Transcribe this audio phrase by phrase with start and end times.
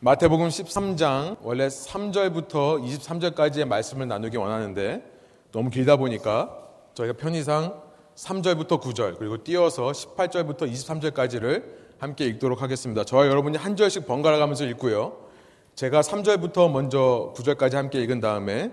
[0.00, 5.02] 마태복음 13장 원래 3절부터 23절까지의 말씀을 나누기 원하는데
[5.52, 6.54] 너무 길다 보니까
[6.92, 7.80] 저희가 편의상
[8.14, 11.64] 3절부터 9절 그리고 띄어서 18절부터 23절까지를
[11.98, 13.04] 함께 읽도록 하겠습니다.
[13.04, 15.16] 저와 여러분이 한 절씩 번갈아 가면서 읽고요.
[15.74, 18.72] 제가 3절부터 먼저 9절까지 함께 읽은 다음에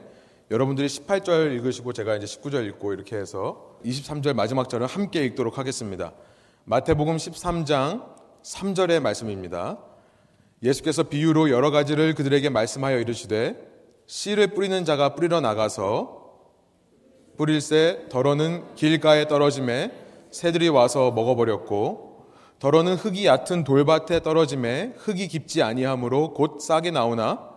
[0.52, 6.12] 여러분들이 18절 읽으시고 제가 이제 19절 읽고 이렇게 해서 23절 마지막 절을 함께 읽도록 하겠습니다.
[6.66, 8.12] 마태복음 13장
[8.44, 9.93] 3절의 말씀입니다.
[10.64, 13.55] 예수께서 비유로 여러 가지를 그들에게 말씀하여 이르시되
[14.08, 16.21] 씨를 뿌리는 자가 뿌리러 나가서
[17.38, 19.91] 뿌릴새 덜어는 길가에 떨어짐에
[20.31, 22.27] 새들이 와서 먹어버렸고
[22.59, 27.49] 덜어는 흙이 얕은 돌밭에 떨어짐에 흙이 깊지 아니하므로 곧 싹이 나오나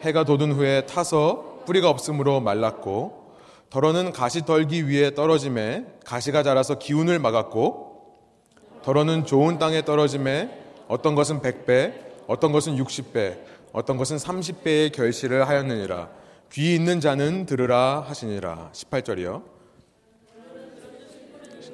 [0.00, 3.34] 해가 돋은 후에 타서 뿌리가 없으므로 말랐고
[3.70, 8.24] 덜어는 가시 덜기 위에 떨어짐에 가시가 자라서 기운을 막았고
[8.82, 10.50] 덜어는 좋은 땅에 떨어짐에
[10.88, 13.38] 어떤 것은 백배 어떤 것은 60배,
[13.72, 16.08] 어떤 것은 30배의 결실을 하였느니라.
[16.52, 18.70] 귀 있는 자는 들으라 하시니라.
[18.72, 19.42] 18절이요.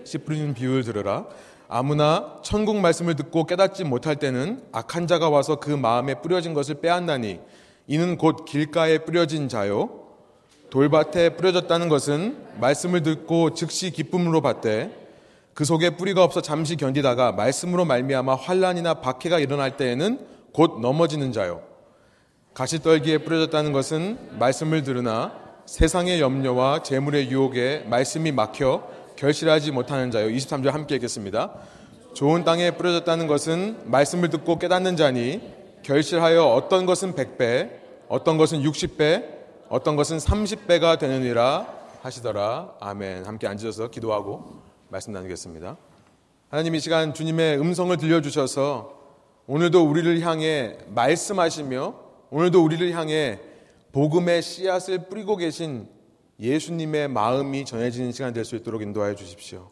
[0.05, 1.27] 씨 뿌리는 비유를 들으라.
[1.69, 7.41] 아무나 천국 말씀을 듣고 깨닫지 못할 때는 악한 자가 와서 그 마음에 뿌려진 것을 빼앗나니
[7.87, 10.03] 이는 곧 길가에 뿌려진 자요.
[10.71, 14.91] 돌밭에 뿌려졌다는 것은 말씀을 듣고 즉시 기쁨으로 받되
[15.55, 21.63] 그 속에 뿌리가 없어 잠시 견디다가 말씀으로 말미암아 환란이나 박해가 일어날 때에는 곧 넘어지는 자요.
[22.55, 25.33] 가시떨기에 뿌려졌다는 것은 말씀을 들으나
[25.67, 28.87] 세상의 염려와 재물의 유혹에 말씀이 막혀
[29.17, 30.29] 결실하지 못하는 자요.
[30.29, 31.53] 23절 함께 읽겠습니다.
[32.15, 35.41] 좋은 땅에 뿌려졌다는 것은 말씀을 듣고 깨닫는 자니
[35.83, 37.71] 결실하여 어떤 것은 100배,
[38.09, 39.25] 어떤 것은 60배,
[39.69, 41.67] 어떤 것은 30배가 되느니라
[42.03, 42.75] 하시더라.
[42.81, 43.25] 아멘.
[43.25, 45.77] 함께 앉으셔서 기도하고 말씀 나누겠습니다.
[46.51, 49.02] 하나님 이 시간 주님의 음성을 들려주셔서
[49.47, 51.95] 오늘도 우리를 향해 말씀하시며
[52.31, 53.41] 오늘도 우리를 향해
[53.91, 55.89] 복음의 씨앗을 뿌리고 계신
[56.39, 59.71] 예수님의 마음이 전해지는 시간 될 수 있도록 인도하여 주십시오.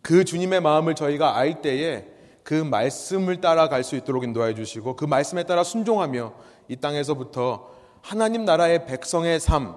[0.00, 2.06] 그 주님의 마음을 저희가 알 때에
[2.42, 6.32] 그 말씀을 따라갈 수 있도록 인도하여 주시고 그 말씀에 따라 순종하며
[6.68, 7.68] 이 땅에서부터
[8.00, 9.74] 하나님 나라의 백성의 삶,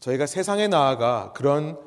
[0.00, 1.78] 저희가 세상에 나아가 그런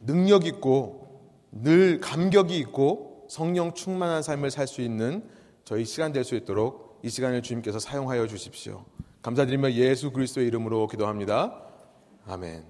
[0.00, 5.24] 능력 있고 늘 감격이 있고 성령 충만한 삶을 살 수 있는
[5.64, 8.84] 저희 시간 될 수 있도록 이 시간을 주님께서 사용하여 주십시오.
[9.22, 11.58] 감사드리며 예수 그리스도의 이름으로 기도합니다.
[12.26, 12.64] 아멘.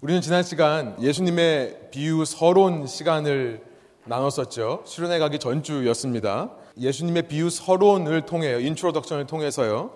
[0.00, 3.64] 우리는 지난 시간 예수님의 비유 서론 시간을
[4.04, 4.82] 나눴었죠.
[4.84, 6.50] 수련회 가기 전주였습니다.
[6.76, 9.92] 예수님의 비유 서론을 통해 introduction을 통해서요.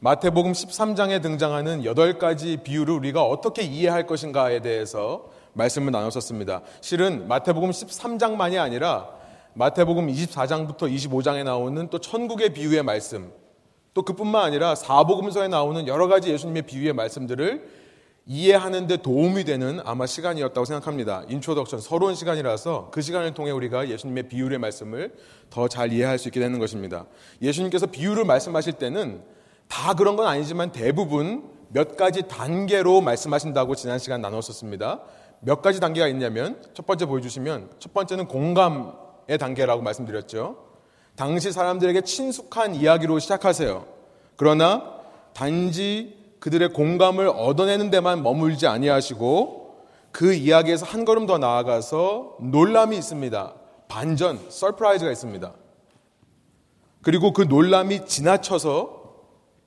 [0.00, 6.62] 마태복음 13장에 등장하는 8가지 비유를 우리가 어떻게 이해할 것인가에 대해서 말씀을 나눴었습니다.
[6.80, 9.08] 실은 마태복음 13장만이 아니라
[9.54, 13.32] 마태복음 24장부터 25장에 나오는 또 천국의 비유의 말씀,
[13.94, 17.84] 또 그뿐만 아니라 사복음서에 나오는 여러 가지 예수님의 비유의 말씀들을
[18.26, 21.24] 이해하는 데 도움이 되는 아마 시간이었다고 생각합니다.
[21.28, 25.14] introduction, 서론 시간이라서 그 시간을 통해 우리가 예수님의 비유의 말씀을
[25.50, 27.06] 더 잘 이해할 수 있게 되는 것입니다.
[27.40, 29.22] 예수님께서 비유를 말씀하실 때는
[29.68, 35.00] 다 그런 건 아니지만 대부분 몇 가지 단계로 말씀하신다고 지난 시간 나눴었습니다.
[35.40, 39.03] 몇 가지 단계가 있냐면 첫 번째 보여주시면 첫 번째는 공감 의
[39.38, 40.56] 단계라고 말씀드렸죠.
[41.16, 43.86] 당시 사람들에게 친숙한 이야기로 시작하세요.
[44.36, 44.94] 그러나
[45.32, 49.64] 단지 그들의 공감을 얻어내는 데만 머물지 아니하시고
[50.12, 53.54] 그 이야기에서 한 걸음 더 나아가서 놀람이 있습니다.
[53.88, 55.52] 반전, 서프라이즈가 있습니다.
[57.02, 59.02] 그리고 그 놀람이 지나쳐서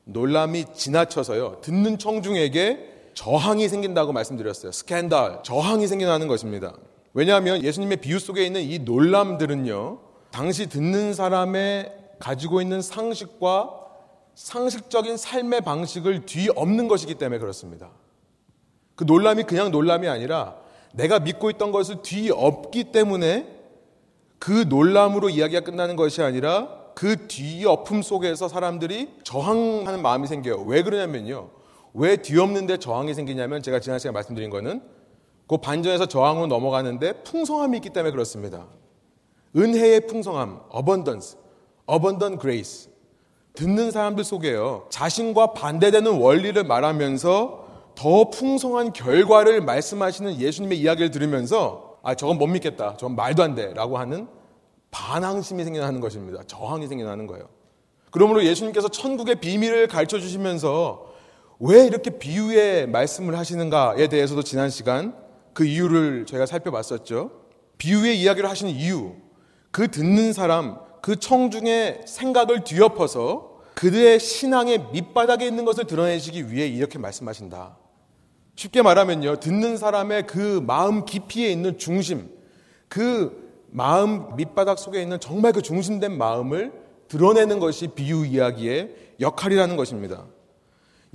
[0.06, 1.60] 놀람이 지나쳐서요.
[1.62, 4.72] 듣는 청중에게 저항이 생긴다고 말씀드렸어요.
[4.72, 6.74] 스캔들, 저항이 생겨나는 것입니다.
[7.18, 9.98] 왜냐하면 예수님의 비유 속에 있는 이 놀람들은요,
[10.30, 13.72] 당시 듣는 사람의 가지고 있는 상식과
[14.36, 17.90] 상식적인 삶의 방식을 뒤엎는 것이기 때문에 그렇습니다.
[18.94, 20.58] 그 놀람이 그냥 놀람이 아니라
[20.94, 23.48] 내가 믿고 있던 것을 뒤엎기 때문에
[24.38, 30.66] 그 놀람으로 이야기가 끝나는 것이 아니라 그 뒤엎음 속에서 사람들이 저항하는 마음이 생겨요.
[30.68, 31.50] 왜 그러냐면요.
[31.96, 34.97] 왜 뒤엎는데 저항이 생기냐면 제가 지난 시간에 말씀드린 거는
[35.48, 38.68] 그 반전에서 저항으로 넘어가는데 풍성함이 있기 때문에 그렇습니다.
[39.56, 41.38] 은혜의 풍성함, abundance,
[41.90, 42.92] abundant grace.
[43.54, 44.86] 듣는 사람들 속에요.
[44.90, 52.96] 자신과 반대되는 원리를 말하면서 더 풍성한 결과를 말씀하시는 예수님의 이야기를 들으면서 아, 저건 못 믿겠다.
[52.98, 53.74] 저건 말도 안 돼.
[53.74, 54.28] 라고 하는
[54.92, 56.44] 반항심이 생겨나는 것입니다.
[56.46, 57.50] 저항이 생겨나는 거예요.
[58.12, 61.08] 그러므로 예수님께서 천국의 비밀을 가르쳐 주시면서
[61.60, 65.16] 왜 이렇게 비유의 말씀을 하시는가에 대해서도 지난 시간
[65.58, 67.32] 그 이유를 저희가 살펴봤었죠.
[67.80, 69.16] 비유의 이야기를 하시는 이유,
[69.72, 77.00] 그 듣는 사람, 그 청중의 생각을 뒤엎어서 그들의 신앙의 밑바닥에 있는 것을 드러내시기 위해 이렇게
[77.00, 77.76] 말씀하신다.
[78.56, 79.38] 쉽게 말하면요.
[79.40, 82.30] 듣는 사람의 그 마음 깊이에 있는 중심,
[82.88, 86.72] 그 마음 밑바닥 속에 있는 정말 그 중심된 마음을
[87.08, 90.24] 드러내는 것이 비유 이야기의 역할이라는 것입니다.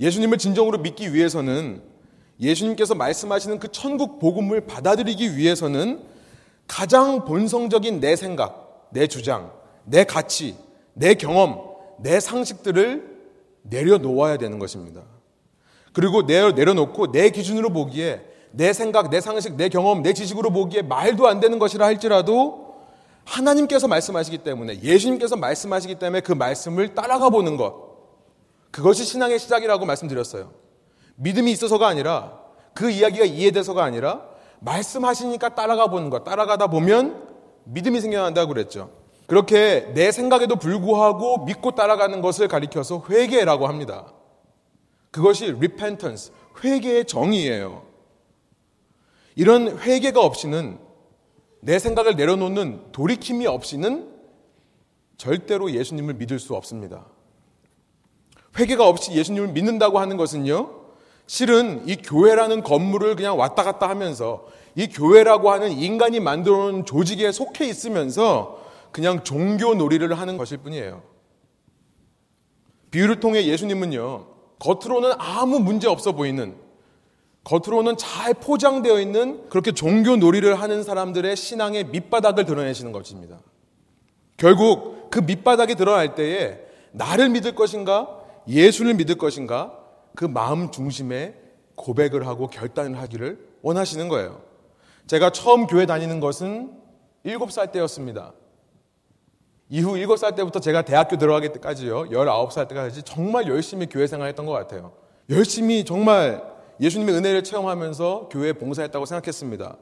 [0.01, 1.92] 예수님을 진정으로 믿기 위해서는
[2.39, 6.01] 예수님께서 말씀하시는 그 천국 복음을 받아들이기 위해서는
[6.67, 9.51] 가장 본성적인 내 생각, 내 주장,
[9.85, 10.55] 내 가치,
[10.93, 11.59] 내 경험,
[11.99, 13.13] 내 상식들을
[13.63, 15.01] 내려놓아야 되는 것입니다.
[15.93, 18.21] 그리고 내려, 내려놓고 내 기준으로 보기에
[18.51, 22.75] 내 생각, 내 상식, 내 경험, 내 지식으로 보기에 말도 안 되는 것이라 할지라도
[23.25, 27.93] 하나님께서 말씀하시기 때문에 예수님께서 말씀하시기 때문에 그 말씀을 따라가 보는 것.
[28.71, 30.51] 그것이 신앙의 시작이라고 말씀드렸어요.
[31.15, 32.39] 믿음이 있어서가 아니라
[32.73, 34.25] 그 이야기가 이해돼서가 아니라
[34.59, 36.23] 말씀하시니까 따라가 보는 것.
[36.23, 37.27] 따라가다 보면
[37.65, 38.89] 믿음이 생겨난다고 그랬죠.
[39.27, 44.11] 그렇게 내 생각에도 불구하고 믿고 따라가는 것을 가리켜서 회개라고 합니다.
[45.11, 46.33] 그것이 repentance,
[46.63, 47.83] 회개의 정의예요.
[49.35, 50.79] 이런 회개가 없이는
[51.61, 54.11] 내 생각을 내려놓는 돌이킴이 없이는
[55.17, 57.05] 절대로 예수님을 믿을 수 없습니다.
[58.59, 60.82] 회개가 없이 예수님을 믿는다고 하는 것은요,
[61.25, 67.31] 실은 이 교회라는 건물을 그냥 왔다 갔다 하면서 이 교회라고 하는 인간이 만들어 놓은 조직에
[67.31, 68.61] 속해 있으면서
[68.91, 71.01] 그냥 종교 놀이를 하는 것일 뿐이에요.
[72.91, 74.27] 비유를 통해 예수님은요,
[74.59, 76.55] 겉으로는 아무 문제 없어 보이는,
[77.43, 83.39] 겉으로는 잘 포장되어 있는 그렇게 종교 놀이를 하는 사람들의 신앙의 밑바닥을 드러내시는 것입니다.
[84.37, 86.59] 결국 그 밑바닥이 드러날 때에
[86.91, 89.82] 나를 믿을 것인가, 예수를 믿을 것인가,
[90.15, 91.35] 그 마음 중심에
[91.75, 94.41] 고백을 하고 결단을 하기를 원하시는 거예요.
[95.07, 96.71] 제가 처음 교회 다니는 것은
[97.25, 98.33] 7살 때였습니다.
[99.69, 102.09] 이후 7살 때부터 제가 대학교 들어가기 때까지요.
[102.09, 104.93] 19살 때까지 정말 열심히 교회 생활했던 것 같아요.
[105.29, 106.43] 열심히 정말
[106.79, 109.77] 예수님의 은혜를 체험하면서 교회에 봉사했다고 생각했습니다.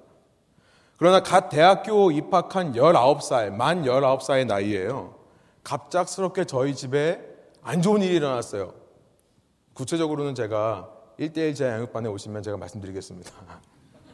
[0.98, 5.16] 그러나 갓 대학교 입학한 19살, 만 19살의 나이에요.
[5.63, 7.19] 갑작스럽게 저희 집에
[7.63, 8.81] 안 좋은 일이 일어났어요.
[9.81, 10.89] 구체적으로는 제가
[11.19, 13.31] 1대1 제 양육반에 오시면 제가 말씀드리겠습니다.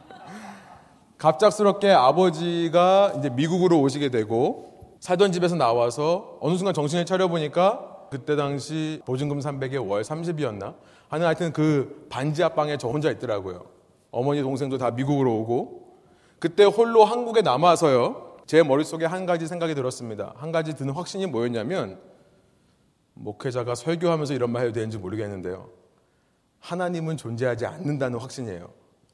[1.18, 9.02] 갑작스럽게 아버지가 이제 미국으로 오시게 되고 살던 집에서 나와서 어느 순간 정신을 차려보니까 그때 당시
[9.04, 10.74] 보증금 300에 월 30이었나?
[11.08, 13.66] 하는 하여튼 그 반지 앞방에 저 혼자 있더라고요.
[14.10, 15.98] 어머니 동생도 다 미국으로 오고
[16.38, 18.38] 그때 홀로 한국에 남아서요.
[18.46, 20.32] 제 머릿속에 한 가지 생각이 들었습니다.
[20.36, 21.98] 한 가지 드는 확신이 뭐였냐면
[23.18, 25.68] 목회자가 설교하면서 이런 말 해도 되는지 모르겠는데요.
[26.60, 28.70] 하나님은 존재하지 않는다는 확신이에요.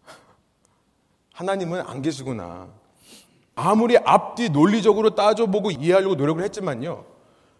[1.33, 2.69] 하나님은 안 계시구나.
[3.55, 7.05] 아무리 앞뒤 논리적으로 따져보고 이해하려고 노력을 했지만요.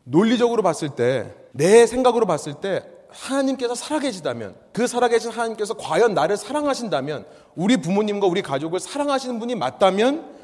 [0.05, 7.27] 논리적으로 봤을 때, 내 생각으로 봤을 때, 하나님께서 살아계시다면, 그 살아계신 하나님께서 과연 나를 사랑하신다면,
[7.55, 10.35] 우리 부모님과 우리 가족을 사랑하시는 분이 맞다면,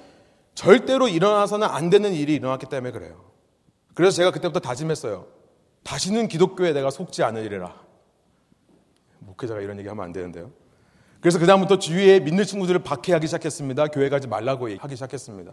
[0.55, 3.25] 절대로 일어나서는 안 되는 일이 일어났기 때문에 그래요.
[3.95, 5.40] 그래서 제가 그때부터 다짐했어요.
[5.91, 7.75] 다시는 기독교에 내가 속지 않으리라.
[9.19, 10.53] 목회자가 이런 얘기 하면 안 되는데요.
[11.21, 13.89] 그래서 그다음부터 주위에 믿는 친구들을 박해하기 시작했습니다.
[13.89, 15.53] 교회 가지 말라고 하기 시작했습니다.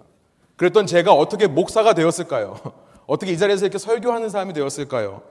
[0.55, 2.55] 그랬던 제가 어떻게 목사가 되었을까요?
[3.07, 5.23] 어떻게 이 자리에서 이렇게 설교하는 사람이 되었을까요?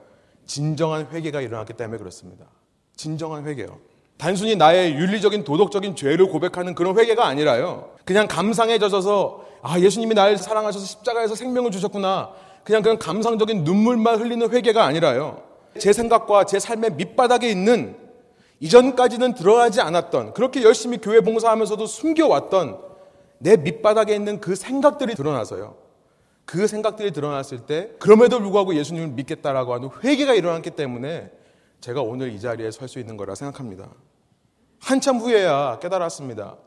[0.45, 2.45] 진정한 회개가 일어났기 때문에 그렇습니다.
[2.97, 3.79] 진정한 회개요.
[4.17, 7.91] 단순히 나의 윤리적인 도덕적인 죄를 고백하는 그런 회개가 아니라요.
[8.03, 12.33] 그냥 감상에 젖어서 아 예수님이 나를 사랑하셔서 십자가에서 생명을 주셨구나.
[12.67, 15.41] 그냥 그런 감상적인 눈물만 흘리는 회개가 아니라요.
[15.79, 17.95] 제 생각과 제 삶의 밑바닥에 있는
[18.59, 22.77] 이전까지는 드러나지 않았던 그렇게 열심히 교회 봉사하면서도 숨겨왔던
[23.37, 25.77] 내 밑바닥에 있는 그 생각들이 드러나서요.
[26.43, 31.31] 그 생각들이 드러났을 때 그럼에도 불구하고 예수님을 믿겠다라고 하는 회개가 일어났기 때문에
[31.79, 33.87] 제가 오늘 이 자리에 설 수 있는 거라 생각합니다.
[34.81, 36.57] 한참 후에야 깨달았습니다.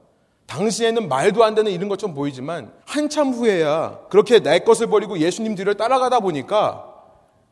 [0.50, 5.76] 당시에는 말도 안 되는 이런 것처럼 보이지만 한참 후에야 그렇게 내 것을 버리고 예수님 뒤를
[5.76, 6.86] 따라가다 보니까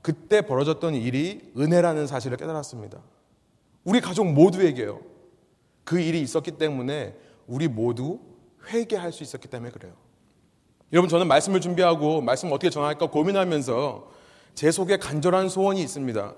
[0.02, 2.98] 그때 벌어졌던 일이 은혜라는 사실을 깨달았습니다.
[3.84, 5.00] 우리 가족 모두에게요.
[5.84, 7.14] 그 일이 있었기 때문에
[7.46, 8.18] 우리 모두
[8.68, 9.92] 회개할 수 있었기 때문에 그래요.
[10.92, 14.08] 여러분 저는 말씀을 준비하고 말씀을 어떻게 전할까 고민하면서
[14.54, 16.34] 제 속에 간절한 소원이 있습니다.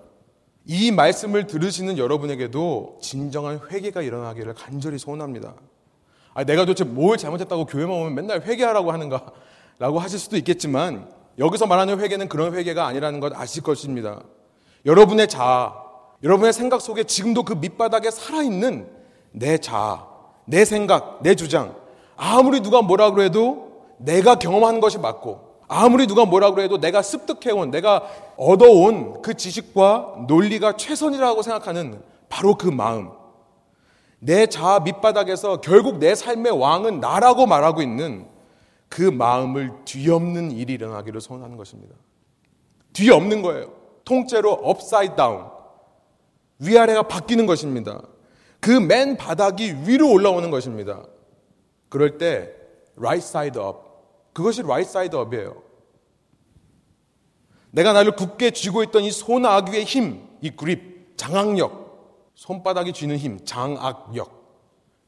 [0.66, 5.54] 이 말씀을 들으시는 여러분에게도 진정한 회개가 일어나기를 간절히 소원합니다.
[6.34, 9.26] 아, 내가 도대체 뭘 잘못했다고 교회만 오면 맨날 회개하라고 하는가?
[9.78, 11.08] 라고 하실 수도 있겠지만
[11.38, 14.20] 여기서 말하는 회개는 그런 회개가 아니라는 것 아실 것입니다.
[14.86, 15.74] 여러분의 자아,
[16.22, 18.88] 여러분의 생각 속에 지금도 그 밑바닥에 살아있는
[19.32, 20.06] 내 자아,
[20.44, 21.74] 내 생각, 내 주장,
[22.16, 28.06] 아무리 누가 뭐라 그래도 내가 경험하는 것이 맞고, 아무리 누가 뭐라고 해도 내가 습득해온, 내가
[28.36, 33.10] 얻어온 그 지식과 논리가 최선이라고 생각하는 바로 그 마음.
[34.20, 38.28] 내 자아 밑바닥에서 결국 내 삶의 왕은 나라고 말하고 있는
[38.88, 41.94] 그 마음을 뒤엎는 일이 일어나기를 소원하는 것입니다.
[42.92, 43.72] 뒤엎는 거예요.
[44.04, 45.46] 통째로 upside down.
[46.58, 48.02] 위아래가 바뀌는 것입니다.
[48.60, 51.02] 그 맨 바닥이 위로 올라오는 것입니다.
[51.88, 52.52] 그럴 때
[52.96, 53.78] right side up.
[54.34, 55.62] 그것이 right side up이에요.
[57.70, 61.79] 내가 나를 굳게 쥐고 있던 이 손아귀의 힘, 이 그립, 장악력,
[62.40, 64.32] 손바닥이 쥐는 힘, 장악력.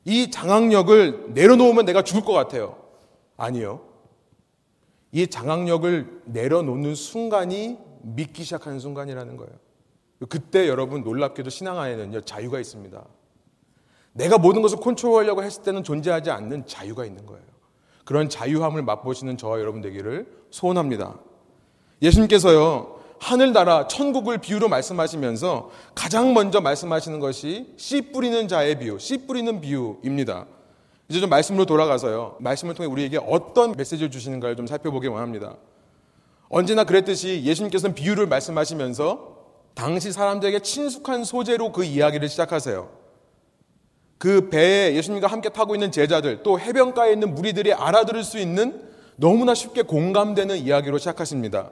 [0.05, 2.77] 이 장악력을 내려놓으면 내가 죽을 것 같아요.
[3.39, 3.81] 아니요.
[5.13, 9.53] 이 장악력을 내려놓는 순간이 믿기 시작하는 순간이라는 거예요.
[10.29, 13.03] 그때 여러분 놀랍게도 신앙 안에는요, 자유가 있습니다.
[14.13, 17.47] 내가 모든 것을 컨트롤하려고 했을 때는 존재하지 않는 자유가 있는 거예요.
[18.05, 21.19] 그런 자유함을 맛보시는 저와 여러분 되기를 소원합니다.
[22.03, 29.61] 예수님께서요, 하늘나라, 천국을 비유로 말씀하시면서 가장 먼저 말씀하시는 것이 씨 뿌리는 자의 비유, 씨 뿌리는
[29.61, 30.47] 비유입니다.
[31.09, 35.55] 이제 좀 말씀으로 돌아가서요, 말씀을 통해 우리에게 어떤 메시지를 주시는가를 좀 살펴보기 원합니다.
[36.49, 39.37] 언제나 그랬듯이 예수님께서는 비유를 말씀하시면서
[39.75, 42.91] 당시 사람들에게 친숙한 소재로 그 이야기를 시작하세요.
[44.19, 48.83] 그 배에 예수님과 함께 타고 있는 제자들, 또 해변가에 있는 무리들이 알아들을 수 있는
[49.15, 51.71] 너무나 쉽게 공감되는 이야기로 시작하십니다.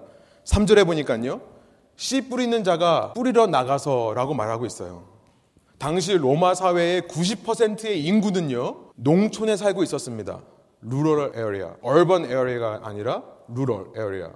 [0.51, 1.41] 3절에 보니까요.
[1.97, 5.05] 씨 뿌리는 자가 뿌리러 나가서라고 말하고 있어요.
[5.79, 8.91] 당시 로마 사회의 90%의 인구는요.
[8.97, 10.41] 농촌에 살고 있었습니다.
[10.83, 11.75] rural area.
[11.83, 14.31] urban area가 아니라 rural area.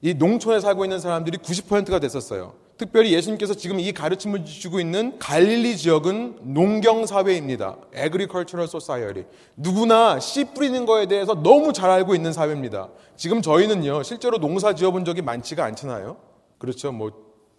[0.00, 2.54] 이 농촌에 살고 있는 사람들이 90%가 됐었어요.
[2.78, 7.76] 특별히 예수님께서 지금 이 가르침을 주고 있는 갈릴리 지역은 농경 사회입니다.
[7.94, 9.26] Agricultural Society.
[9.56, 12.88] 누구나 씨 뿌리는 거에 대해서 너무 잘 알고 있는 사회입니다.
[13.16, 16.18] 지금 저희는요, 실제로 농사 지어본 적이 많지가 않잖아요.
[16.58, 16.92] 그렇죠.
[16.92, 17.10] 뭐,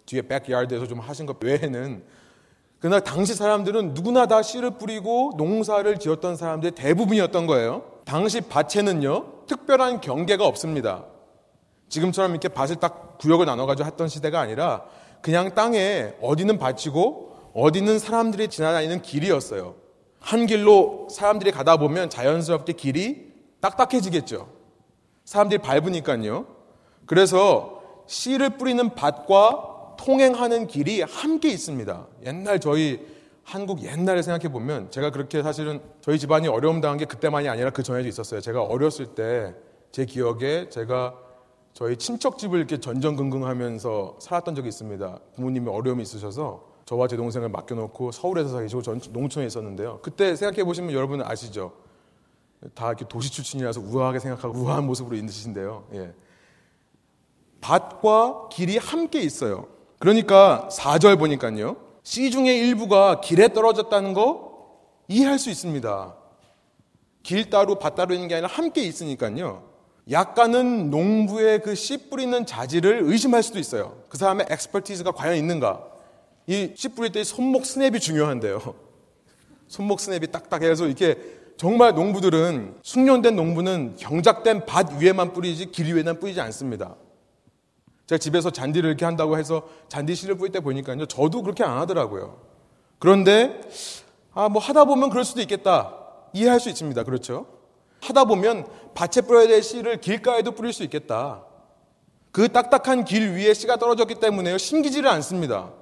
[0.06, 2.02] 뒤에 백야드에서 좀 하신 것 외에는.
[2.78, 7.84] 그러나 당시 사람들은 누구나 다 씨를 뿌리고 농사를 지었던 사람들의 대부분이었던 거예요.
[8.06, 11.04] 당시 밭에는요, 특별한 경계가 없습니다.
[11.90, 14.84] 지금처럼 이렇게 밭을 딱 구역을 나눠가지고 했던 시대가 아니라
[15.22, 19.74] 그냥 땅에 어디는 밭이고 어디는 사람들이 지나다니는 길이었어요.
[20.18, 24.48] 한 길로 사람들이 가다 보면 자연스럽게 길이 딱딱해지겠죠.
[25.24, 26.46] 사람들이 밟으니까요.
[27.06, 32.06] 그래서 씨를 뿌리는 밭과 통행하는 길이 함께 있습니다.
[32.26, 33.00] 옛날 저희
[33.42, 37.82] 한국 옛날에 생각해 보면 제가 그렇게 사실은 저희 집안이 어려움 당한 게 그때만이 아니라 그
[37.82, 38.40] 전에도 있었어요.
[38.40, 39.54] 제가 어렸을 때
[39.92, 41.14] 제 기억에 제가
[41.72, 45.18] 저희 친척 집을 이렇게 전전긍긍하면서 살았던 적이 있습니다.
[45.34, 50.00] 부모님이 어려움이 있으셔서 저와 제 동생을 맡겨놓고 서울에서 살시고 전 농촌에 있었는데요.
[50.02, 51.72] 그때 생각해 보시면 여러분은 아시죠?
[52.74, 55.84] 다 이렇게 도시 출신이라서 우아하게 생각하고 우아한 모습으로 있으신데요.
[55.94, 56.12] 예.
[57.60, 59.68] 밭과 길이 함께 있어요.
[59.98, 61.76] 그러니까 4절 보니까요.
[62.02, 64.50] 씨 중에 일부가 길에 떨어졌다는 거
[65.08, 66.16] 이해할 수 있습니다.
[67.22, 69.69] 길 따로 밭 따로 있는 게 아니라 함께 있으니까요.
[70.10, 73.96] 약간은 농부의 그 씨 뿌리는 자질을 의심할 수도 있어요.
[74.08, 75.84] 그 사람의 엑스퍼티즈가 과연 있는가?
[76.46, 78.60] 이 씨 뿌릴 때 손목 스냅이 중요한데요.
[79.68, 81.16] 손목 스냅이 딱딱해서 이렇게
[81.56, 86.96] 정말 농부들은 숙련된 농부는 경작된 밭 위에만 뿌리지 길 위에는 뿌리지 않습니다.
[88.06, 91.06] 제가 집에서 잔디를 이렇게 한다고 해서 잔디 씨를 뿌릴 때 보니까요.
[91.06, 92.40] 저도 그렇게 안 하더라고요.
[92.98, 93.60] 그런데
[94.32, 95.94] 아 뭐 하다 보면 그럴 수도 있겠다.
[96.32, 97.02] 이해할 수 있습니다.
[97.04, 97.46] 그렇죠?
[98.00, 101.44] 하다 보면 밭에 뿌려야 될 씨를 길가에도 뿌릴 수 있겠다.
[102.32, 104.58] 그 딱딱한 길 위에 씨가 떨어졌기 때문에요.
[104.58, 105.72] 심기지를 않습니다.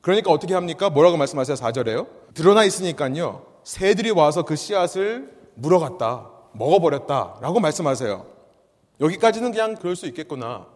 [0.00, 0.90] 그러니까 어떻게 합니까?
[0.90, 1.56] 뭐라고 말씀하세요?
[1.56, 2.06] 4절에요.
[2.34, 3.46] 드러나 있으니까요.
[3.62, 6.30] 새들이 와서 그 씨앗을 물어갔다.
[6.52, 7.38] 먹어버렸다.
[7.40, 8.26] 라고 말씀하세요.
[9.00, 10.66] 여기까지는 그냥 그럴 수 있겠구나.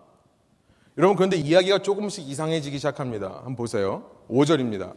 [0.96, 3.28] 여러분, 그런데 이야기가 조금씩 이상해지기 시작합니다.
[3.36, 4.10] 한번 보세요.
[4.30, 4.94] 5절입니다.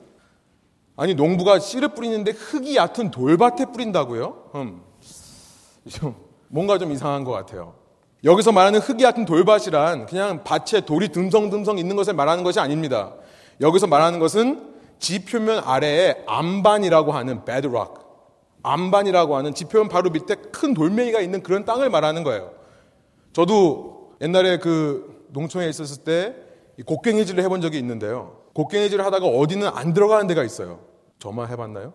[0.95, 4.51] 아니, 농부가 씨를 뿌리는데 흙이 얕은 돌밭에 뿌린다고요?
[4.55, 4.81] 음.
[6.51, 7.73] 좀 뭔가 좀 이상한 것 같아요.
[8.23, 13.13] 여기서 말하는 흙이 얕은 돌밭이란 그냥 밭에 돌이 듬성듬성 있는 것을 말하는 것이 아닙니다.
[13.61, 17.95] 여기서 말하는 것은 지표면 아래에 암반이라고 하는 bedrock,
[18.61, 22.51] 암반이라고 하는 지표면 바로 밑에 큰 돌멩이가 있는 그런 땅을 말하는 거예요.
[23.33, 26.35] 저도 옛날에 그 농촌에 있었을 때
[26.85, 28.41] 곡괭이질을 해본 적이 있는데요.
[28.53, 30.81] 곡괭이질을 하다가 어디는 안 들어가는 데가 있어요.
[31.17, 31.93] 저만 해봤나요?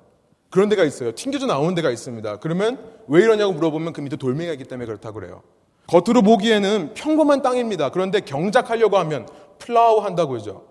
[0.56, 1.12] 그런 데가 있어요.
[1.12, 2.38] 튕겨져 나오는 데가 있습니다.
[2.38, 5.42] 그러면 왜 이러냐고 물어보면 그 밑에 돌멩이가 있기 때문에 그렇다고 그래요.
[5.86, 7.90] 겉으로 보기에는 평범한 땅입니다.
[7.90, 9.28] 그런데 경작하려고 하면
[9.58, 10.64] plow 한다고 그러죠.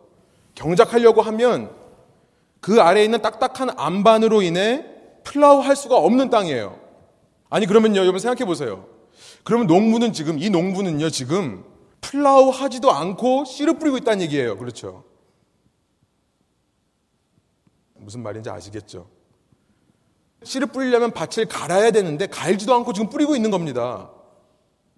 [0.56, 1.70] 경작하려고 하면
[2.62, 4.84] 그 아래에 있는 딱딱한 암반으로 인해
[5.24, 6.80] plow 할 수가 없는 땅이에요.
[7.52, 8.88] 아니 그러면요 여러분 생각해 보세요.
[9.44, 11.64] 그러면 농부는 지금 이 농부는요 지금
[12.02, 14.58] plow 하지도 않고 씨를 뿌리고 있다는 얘기예요.
[14.58, 15.04] 그렇죠?
[17.94, 19.14] 무슨 말인지 아시겠죠?
[20.44, 24.10] 씨를 뿌리려면 밭을 갈아야 되는데 갈지도 않고 지금 뿌리고 있는 겁니다.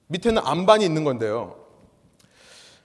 [0.07, 1.55] 밑에는 안반이 있는 건데요.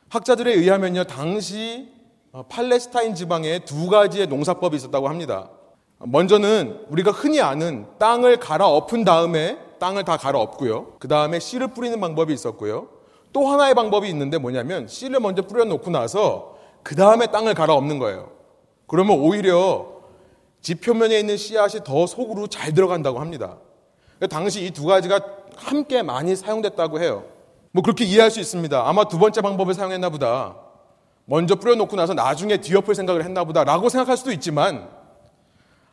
[0.08, 1.88] 학자들에 의하면요, 당시
[2.32, 5.50] 어, 팔레스타인 지방에 두 가지의 농사법이 있었다고 합니다.
[5.98, 10.94] 먼저는 우리가 흔히 아는 땅을 갈아 엎은 다음에 땅을 다 갈아 엎고요.
[10.98, 12.88] 그 다음에 씨를 뿌리는 방법이 있었고요.
[13.32, 18.30] 또 하나의 방법이 있는데 뭐냐면 씨를 먼저 뿌려놓고 나서 그 다음에 땅을 갈아 엎는 거예요.
[18.86, 19.91] 그러면 오히려
[20.62, 23.58] 지 표면에 있는 씨앗이 더 속으로 잘 들어간다고 합니다.
[24.30, 25.20] 당시 이 두 가지가
[25.56, 27.24] 함께 많이 사용됐다고 해요.
[27.72, 28.88] 뭐 그렇게 이해할 수 있습니다.
[28.88, 30.56] 아마 두 번째 방법을 사용했나 보다.
[31.24, 33.64] 먼저 뿌려놓고 나서 나중에 뒤엎을 생각을 했나 보다.
[33.64, 34.88] 라고 생각할 수도 있지만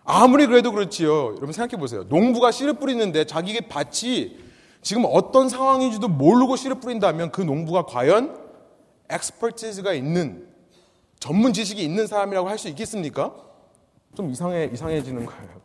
[0.04, 1.30] 아무리 그래도 그렇지요.
[1.36, 2.04] 여러분 생각해 보세요.
[2.10, 4.38] 농부가 씨를 뿌리는데 자기 밭이
[4.82, 8.38] 지금 어떤 상황인지도 모르고 씨를 뿌린다면 그 농부가 과연
[9.10, 10.48] 엑스퍼티즈가 있는
[11.20, 13.34] 전문 지식이 있는 사람이라고 할 수 있겠습니까?
[14.20, 15.62] 좀 이상해, 이상해지는 거예요.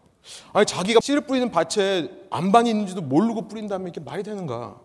[0.52, 4.78] 아니, 자기가 씨를 뿌리는 밭에 안반이 있는지도 모르고 뿌린다면 이게 말이 되는가?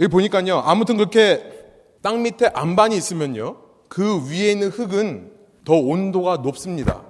[0.00, 1.50] 여기 보니까요, 아무튼 그렇게
[2.02, 3.56] 땅 밑에 안반이 있으면요,
[3.88, 5.32] 그 위에 있는 흙은
[5.64, 7.02] 더 온도가 높습니다.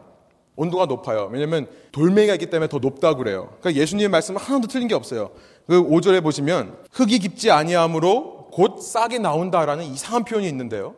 [0.54, 1.28] 온도가 높아요.
[1.32, 3.56] 왜냐면 돌멩이가 있기 때문에 더 높다고 그래요.
[3.60, 5.32] 그러니까 예수님의 말씀은 하나도 틀린 게 없어요.
[5.66, 10.94] 그 5절에 보시면 흙이 깊지 아니하므로 곧 싹이 나온다라는 이상한 표현이 있는데요.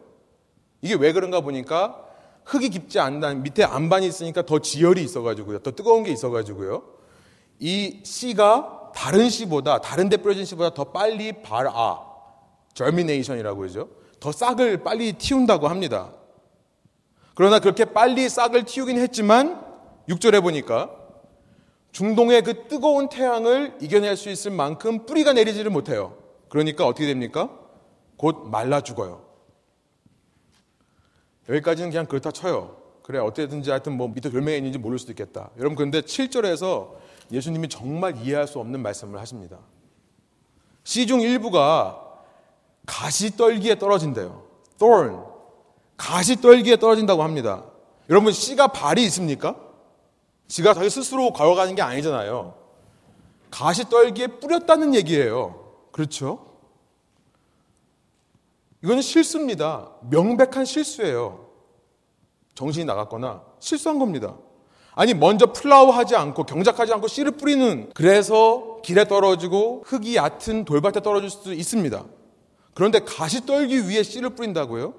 [0.82, 2.04] 이게 왜 그런가 보니까
[2.44, 3.34] 흙이 깊지 않다.
[3.34, 5.60] 밑에 안반이 있으니까 더 지열이 있어가지고요.
[5.60, 6.82] 더 뜨거운 게 있어가지고요.
[7.58, 12.00] 이 씨가 다른 씨보다, 다른 데 뿌려진 씨보다 더 빨리 발아,
[12.74, 13.88] 절미네이션이라고 그러죠.
[14.20, 16.12] 더 싹을 빨리 틔운다고 합니다.
[17.34, 19.60] 그러나 그렇게 빨리 싹을 틔우긴 했지만
[20.08, 20.90] 6절에 보니까
[21.92, 26.16] 중동의 그 뜨거운 태양을 이겨낼 수 있을 만큼 뿌리가 내리지를 못해요.
[26.48, 27.50] 그러니까 어떻게 됩니까?
[28.16, 29.24] 곧 말라 죽어요.
[31.48, 32.76] 여기까지는 그냥 그렇다 쳐요.
[33.02, 35.50] 그래, 어떻게든지 하여튼 뭐 밑에 돌멩이 있는지 모를 수도 있겠다.
[35.58, 36.92] 여러분, 그런데 7절에서
[37.30, 39.58] 예수님이 정말 이해할 수 없는 말씀을 하십니다.
[40.84, 42.00] 시중 일부가
[42.86, 44.42] 가시떨기에 떨어진대요.
[44.78, 45.22] thorn.
[45.96, 47.64] 가시떨기에 떨어진다고 합니다.
[48.08, 49.56] 여러분, 씨가 발이 있습니까?
[50.48, 52.54] 지가 자기 스스로 걸어가는 게 아니잖아요.
[53.50, 55.72] 가시떨기에 뿌렸다는 얘기예요.
[55.92, 56.53] 그렇죠?
[58.84, 59.90] 이거는 실수입니다.
[60.10, 61.48] 명백한 실수예요.
[62.54, 64.36] 정신이 나갔거나 실수한 겁니다.
[64.92, 71.30] 아니 먼저 플라워하지 않고 경작하지 않고 씨를 뿌리는 그래서 길에 떨어지고 흙이 얕은 돌밭에 떨어질
[71.30, 72.04] 수도 있습니다.
[72.74, 74.92] 그런데 가시 떨기 위에 씨를 뿌린다고요?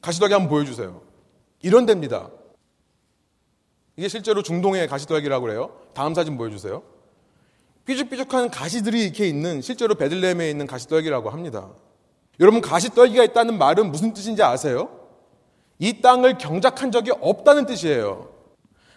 [0.00, 1.02] 가시떨기 한번 보여주세요.
[1.60, 2.30] 이런 데입니다.
[3.96, 5.78] 이게 실제로 중동의 가시떨기라고 그래요.
[5.92, 6.82] 다음 사진 보여주세요.
[7.84, 11.70] 삐죽삐죽한 가시들이 이렇게 있는 실제로 베들레헴에 있는 가시떨기라고 합니다.
[12.40, 14.90] 여러분 가시떨기가 있다는 말은 무슨 뜻인지 아세요?
[15.78, 18.30] 이 땅을 경작한 적이 없다는 뜻이에요.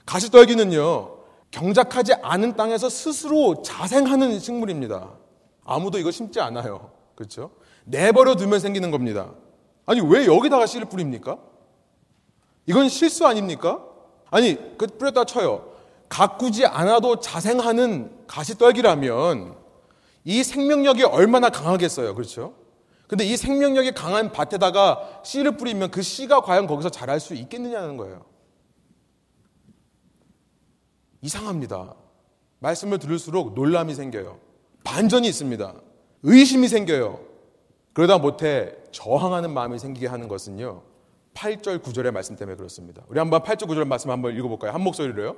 [0.06, 1.18] 가시떨기는요,
[1.52, 5.10] 경작하지 않은 땅에서 스스로 자생하는 식물입니다.
[5.64, 6.92] 아무도 이거 심지 않아요.
[7.16, 7.52] 그렇죠?
[7.86, 9.32] 내버려 두면 생기는 겁니다.
[9.86, 11.38] 아니, 왜 여기다가 씨를 뿌립니까?
[12.66, 13.84] 이건 실수 아닙니까?
[14.30, 15.74] 아니, 그 뿌렸다 쳐요.
[16.08, 19.56] 가꾸지 않아도 자생하는 가시떨기라면
[20.24, 22.16] 이 생명력이 얼마나 강하겠어요.
[22.16, 22.54] 그렇죠?
[23.10, 28.24] 근데 이 생명력이 강한 밭에다가 씨를 뿌리면 그 씨가 과연 거기서 자랄 수 있겠느냐는 거예요.
[31.24, 31.96] 이상합니다.
[32.60, 34.38] 말씀을 들을수록 놀람이 생겨요.
[34.84, 35.74] 반전이 있습니다.
[36.22, 37.20] 의심이 생겨요.
[37.94, 40.84] 그러다 못해 저항하는 마음이 생기게 하는 것은요.
[41.34, 43.02] 8절, 9절의 말씀 때문에 그렇습니다.
[43.08, 44.72] 우리 한번 8절, 9절 말씀 한번 읽어볼까요?
[44.72, 45.36] 한 목소리로요.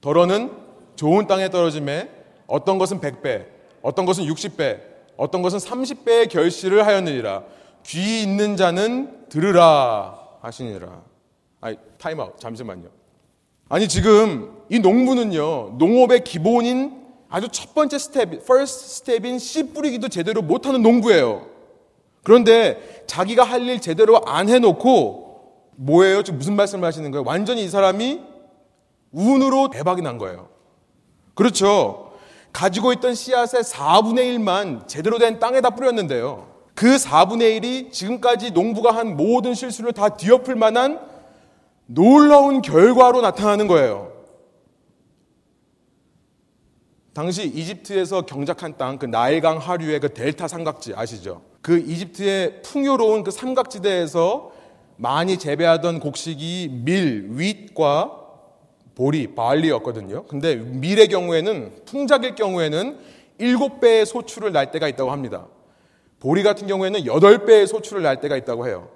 [0.00, 0.50] 더러는
[0.94, 2.10] 좋은 땅에 떨어지매
[2.46, 3.48] 어떤 것은 100배,
[3.82, 7.42] 어떤 것은 60배, 어떤 것은 30배의 결실을 하였느니라.
[7.84, 11.02] 귀 있는 자는 들으라 하시니라.
[11.60, 12.38] 아니, 타임아웃.
[12.38, 12.88] 잠시만요.
[13.68, 20.42] 아니, 지금 이 농부는요, 농업의 기본인 아주 첫 번째 스텝, first step인 씨 뿌리기도 제대로
[20.42, 21.46] 못하는 농부예요.
[22.22, 25.26] 그런데 자기가 할 일 제대로 안 해놓고
[25.76, 26.22] 뭐예요?
[26.22, 27.24] 지금 무슨 말씀을 하시는 거예요?
[27.26, 28.20] 완전히 이 사람이
[29.12, 30.48] 운으로 대박이 난 거예요.
[31.34, 32.05] 그렇죠.
[32.56, 36.48] 가지고 있던 씨앗의 4분의 1만 제대로 된 땅에다 뿌렸는데요.
[36.74, 40.98] 그 4분의 1이 지금까지 농부가 한 모든 실수를 다 뒤엎을 만한
[41.84, 44.10] 놀라운 결과로 나타나는 거예요.
[47.12, 51.42] 당시 이집트에서 경작한 땅, 그 나일강 하류의 그 델타 삼각지 아시죠?
[51.60, 54.52] 그 이집트의 풍요로운 그 삼각지대에서
[54.96, 58.25] 많이 재배하던 곡식이 밀, 윗과
[58.96, 60.24] 보리, 바알리였거든요.
[60.24, 62.98] 근데 밀의 경우에는 풍작일 경우에는
[63.38, 65.46] 일곱 배의 소출을 날 때가 있다고 합니다.
[66.18, 68.88] 보리 같은 경우에는 여덟 배의 소출을 날 때가 있다고 해요.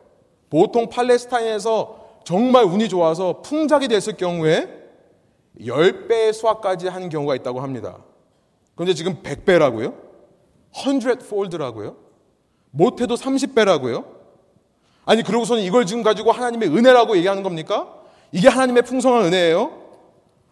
[0.49, 4.69] 보통 팔레스타인에서 정말 운이 좋아서 풍작이 됐을 경우에
[5.61, 7.99] 10배의 수확까지 하는 경우가 있다고 합니다.
[8.75, 9.95] 그런데 지금 100배라고요?
[10.75, 11.97] 100fold라고요?
[12.71, 14.07] 못해도 30배라고요?
[15.05, 17.95] 아니, 그러고서는 이걸 지금 가지고 하나님의 은혜라고 얘기하는 겁니까?
[18.33, 19.80] 이게 하나님의 풍성한 은혜예요?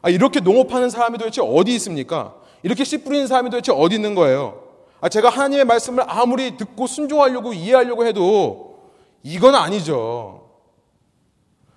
[0.02, 2.34] 아, 이렇게 농업하는 사람이 도대체 어디 있습니까?
[2.62, 4.62] 이렇게 씨 뿌리는 사람이 도대체 어디 있는 거예요?
[5.00, 8.78] 아, 제가 하나님의 말씀을 아무리 듣고 순종하려고 이해하려고 해도
[9.22, 10.48] 이건 아니죠.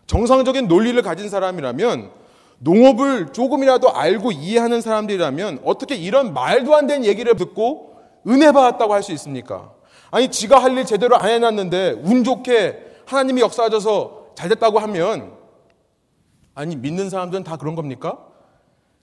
[0.07, 2.11] 정상적인 논리를 가진 사람이라면
[2.59, 7.95] 농업을 조금이라도 알고 이해하는 사람들이라면 어떻게 이런 말도 안 되는 얘기를 듣고
[8.27, 9.71] 은혜 받았다고 할 수 있습니까?
[10.11, 15.31] 아니, 지가 할 일 제대로 안 해놨는데 운 좋게 하나님이 역사하셔서 잘 됐다고 하면
[16.53, 18.27] 아니, 믿는 사람들은 다 그런 겁니까?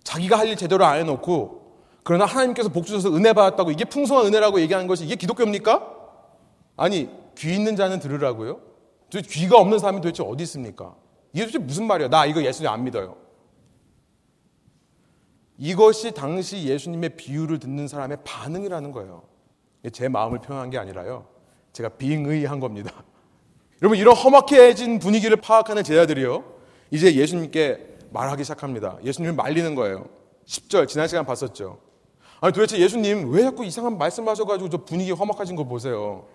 [0.04, 1.58] 자기가 할 일 제대로 안 해놓고
[2.02, 5.94] 그러나 하나님께서 복 주셔서 은혜 받았다고 이게 풍성한 은혜라고 얘기하는 것이 이게 기독교입니까?
[6.76, 8.60] 아니, 귀 있는 자는 들으라고요?
[9.10, 10.94] 귀가 없는 사람이 도대체 어디 있습니까?
[11.32, 12.08] 이게 도대체 무슨 말이에요?
[12.08, 13.16] 나 이거 예수님 안 믿어요.
[15.58, 19.24] 이것이 당시 예수님의 비유를 듣는 사람의 반응이라는 거예요.
[19.92, 21.26] 제 마음을 표현한 게 아니라요.
[21.72, 22.92] 제가 빙의한 겁니다.
[23.82, 26.57] 여러분, 이런 험악해진 분위기를 파악하는 제자들이요.
[26.90, 28.98] 이제 예수님께 말하기 시작합니다.
[29.04, 30.08] 예수님을 말리는 거예요.
[30.46, 31.78] 10절, 지난 시간 봤었죠.
[32.40, 36.26] 아니, 도대체 예수님 왜 자꾸 이상한 말씀 하셔가지고 저 분위기 험악해진 거 보세요.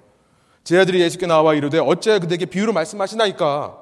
[0.64, 3.82] 제자들이 예수께 나와 이르되 어째 그대에게 비유로 말씀하시나이까?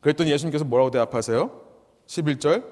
[0.00, 1.50] 그랬더니 예수님께서 뭐라고 대답하세요?
[2.06, 2.64] 11절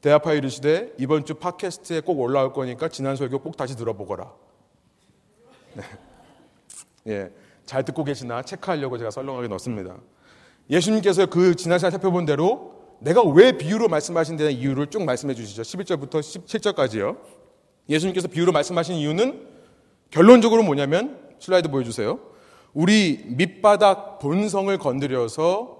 [0.00, 4.32] 대합하여 이르시되 이번 주 팟캐스트에 꼭 올라올 거니까 지난 설교 꼭 다시 들어보거라.
[5.74, 5.82] 네.
[7.06, 7.30] 예,
[7.66, 9.96] 잘 듣고 계시나 체크하려고 제가 썰렁하게 넣습니다.
[10.70, 15.62] 예수님께서 그 지난 시간 살펴본 대로 내가 왜 비유로 말씀하신 데는 이유를 쭉 말씀해 주시죠.
[15.62, 17.18] 11절부터 17절까지요.
[17.88, 19.46] 예수님께서 비유로 말씀하신 이유는
[20.10, 22.20] 결론적으로 뭐냐면 슬라이드 보여주세요.
[22.72, 25.78] 우리 밑바닥 본성을 건드려서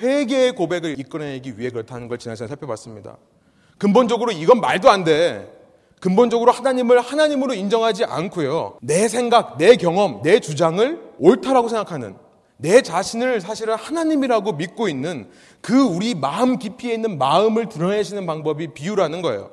[0.00, 3.18] 회개의 고백을 이끌어내기 위해 그렇다는 걸 지난 시간에 살펴봤습니다.
[3.76, 5.52] 근본적으로 이건 말도 안 돼.
[6.00, 8.78] 근본적으로 하나님을 하나님으로 인정하지 않고요.
[8.80, 12.16] 내 생각, 내 경험, 내 주장을 옳다라고 생각하는
[12.62, 15.28] 내 자신을 사실은 하나님이라고 믿고 있는
[15.60, 19.50] 그 우리 마음 깊이에 있는 마음을 드러내시는 방법이 비유라는 거예요.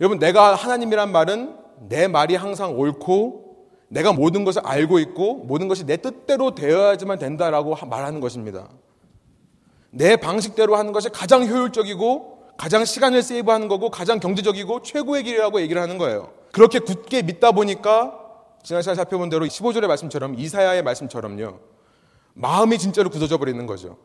[0.00, 1.56] 여러분, 내가 하나님이란 말은
[1.88, 3.48] 내 말이 항상 옳고
[3.88, 8.68] 내가 모든 것을 알고 있고 모든 것이 내 뜻대로 되어야지만 된다라고 말하는 것입니다.
[9.90, 15.82] 내 방식대로 하는 것이 가장 효율적이고 가장 시간을 세이브하는 거고 가장 경제적이고 최고의 길이라고 얘기를
[15.82, 16.30] 하는 거예요.
[16.52, 18.16] 그렇게 굳게 믿다 보니까
[18.62, 21.77] 지난 시간에 살펴본 대로 15절의 말씀처럼 이사야의 말씀처럼요.
[22.38, 23.98] 마음이 진짜로 굳어져 버리는 거죠.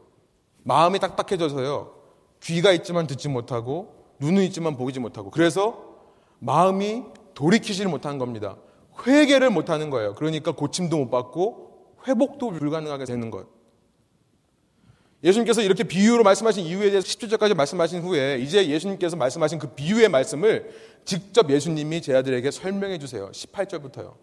[0.63, 1.93] 마음이 딱딱해져서요.
[2.41, 5.97] 귀가 있지만 듣지 못하고 눈은 있지만 보이지 못하고 그래서
[6.39, 7.03] 마음이
[7.35, 8.57] 돌이키지를 못하는 겁니다.
[9.05, 10.15] 회개를 못하는 거예요.
[10.15, 13.47] 그러니까 고침도 못 받고 회복도 불가능하게 되는 것.
[15.23, 20.73] 예수님께서 이렇게 비유로 말씀하신 이유에 대해서 10절까지 말씀하신 후에 이제 예수님께서 말씀하신 그 비유의 말씀을
[21.05, 23.31] 직접 예수님이 제 아들에게 설명해 주세요.
[23.31, 24.15] 18절부터요.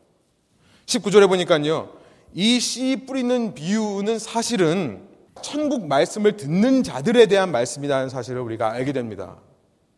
[0.86, 1.99] 19절에 보니까요.
[2.34, 5.08] 이 씨 뿌리는 비유는 사실은
[5.42, 9.36] 천국 말씀을 듣는 자들에 대한 말씀이라는 사실을 우리가 알게 됩니다.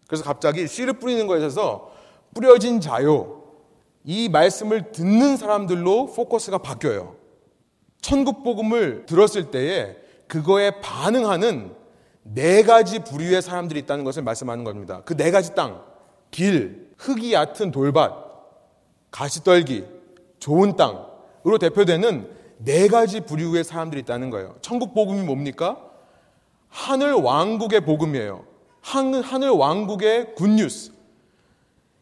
[0.06, 1.90] 그래서 갑자기 씨를 뿌리는 것에 있어서
[2.34, 3.42] 뿌려진 자요.
[4.04, 7.16] 이 말씀을 듣는 사람들로 포커스가 바뀌어요.
[8.00, 11.74] 천국 복음을 들었을 때에 그거에 반응하는
[12.22, 15.02] 네 가지 부류의 사람들이 있다는 것을 말씀하는 겁니다.
[15.04, 15.82] 그 네 가지 땅,
[16.30, 18.12] 길, 흙이 얕은 돌밭,
[19.10, 19.84] 가시떨기,
[20.38, 21.06] 좋은 땅
[21.46, 22.28] 으로 대표되는
[22.58, 24.54] 네 가지 부류의 사람들이 있다는 거예요.
[24.62, 25.78] 천국 복음이 뭡니까?
[26.68, 28.44] 하늘 왕국의 복음이에요.
[28.80, 30.92] 하늘 왕국의 굿뉴스.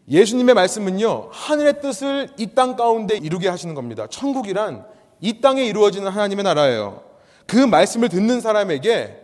[0.09, 4.07] 예수님의 말씀은요, 하늘의 뜻을 이 땅 가운데 이루게 하시는 겁니다.
[4.09, 4.85] 천국이란
[5.20, 7.03] 이 땅에 이루어지는 하나님의 나라예요.
[7.46, 9.16] 그 말씀을 듣는 사람에게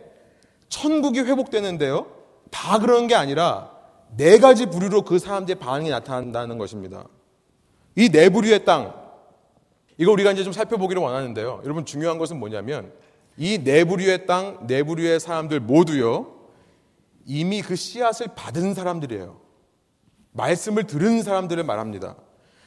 [0.69, 2.07] 천국이 회복되는데요.
[2.51, 3.71] 다 그런 게 아니라
[4.17, 7.05] 네 가지 부류로 그 사람들의 반응이 나타난다는 것입니다.
[7.97, 8.95] 이 네 부류의 땅,
[9.99, 11.63] 이거 우리가 이제 좀 살펴보기를 원하는데요.
[11.65, 12.93] 여러분 중요한 것은 뭐냐면
[13.37, 16.35] 이네 부류의 땅, 네 부류의 사람들 모두요.
[17.27, 19.41] 이미 그 씨앗을 받은 사람들이에요.
[20.33, 22.17] 말씀을 들은 사람들을 말합니다.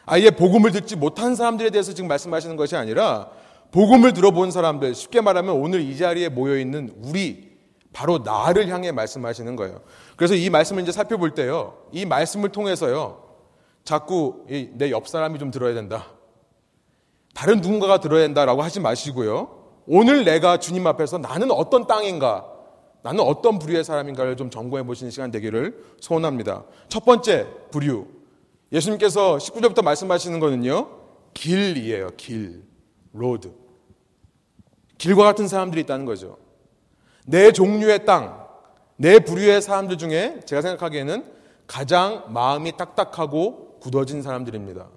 [0.06, 3.30] 아예 복음을 듣지 못한 사람들에 대해서 지금 말씀하시는 것이 아니라
[3.72, 7.50] 복음을 들어본 사람들, 쉽게 말하면 오늘 이 자리에 모여 있는 우리,
[7.94, 9.82] 바로 나를 향해 말씀하시는 거예요.
[10.16, 13.24] 그래서 이 말씀을 이제 살펴볼 때요, 이 말씀을 통해서요,
[13.84, 16.08] 자꾸 내 옆 사람이 좀 들어야 된다.
[17.40, 19.48] 다른 누군가가 들어야 된다라고 하지 마시고요.
[19.88, 22.46] 오늘 내가 주님 앞에서 나는 어떤 땅인가?
[23.02, 26.66] 나는 어떤 부류의 사람인가를 좀 점검해 보시는 시간 되기를 소원합니다.
[26.90, 28.08] 첫 번째 부류.
[28.74, 30.90] 예수님께서 19절부터 말씀하시는 거는요.
[31.34, 32.10] 길이에요.
[32.18, 32.62] 길.
[33.14, 33.54] road.
[34.98, 36.38] 길과 같은 사람들이 있다는 거죠.
[37.26, 38.48] 네 종류의 땅,
[38.98, 41.24] 내 부류의 사람들 중에 제가 생각하기에는
[41.68, 44.90] 가장 마음이 딱딱하고 굳어진 사람들입니다.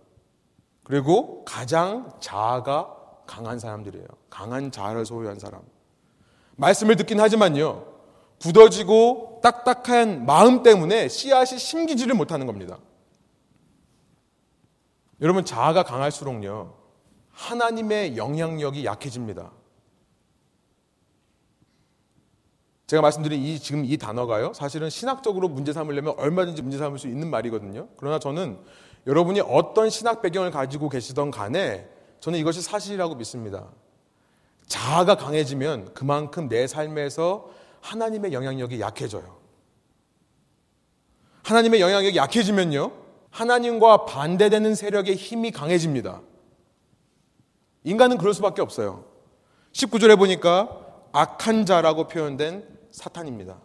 [0.84, 4.06] 그리고 가장 자아가 강한 사람들이에요.
[4.30, 5.62] 강한 자아를 소유한 사람.
[6.56, 7.86] 말씀을 듣긴 하지만요.
[8.40, 12.78] 굳어지고 딱딱한 마음 때문에 씨앗이 심기지를 못하는 겁니다.
[15.20, 16.76] 여러분, 자아가 강할수록요.
[17.30, 19.52] 하나님의 영향력이 약해집니다.
[22.88, 24.52] 제가 말씀드린 이 지금 이 단어가요.
[24.52, 27.88] 사실은 신학적으로 문제 삼으려면 얼마든지 문제 삼을 수 있는 말이거든요.
[27.96, 28.58] 그러나 저는
[29.06, 31.88] 여러분이 어떤 신학 배경을 가지고 계시던 간에
[32.20, 33.66] 저는 이것이 사실이라고 믿습니다.
[34.66, 39.38] 자아가 강해지면 그만큼 내 삶에서 하나님의 영향력이 약해져요.
[41.42, 42.92] 하나님의 영향력이 약해지면요.
[43.30, 46.20] 하나님과 반대되는 세력의 힘이 강해집니다.
[47.84, 49.04] 인간은 그럴 수밖에 없어요.
[49.72, 50.78] 19절에 보니까
[51.12, 53.58] 악한 자라고 표현된 사탄입니다.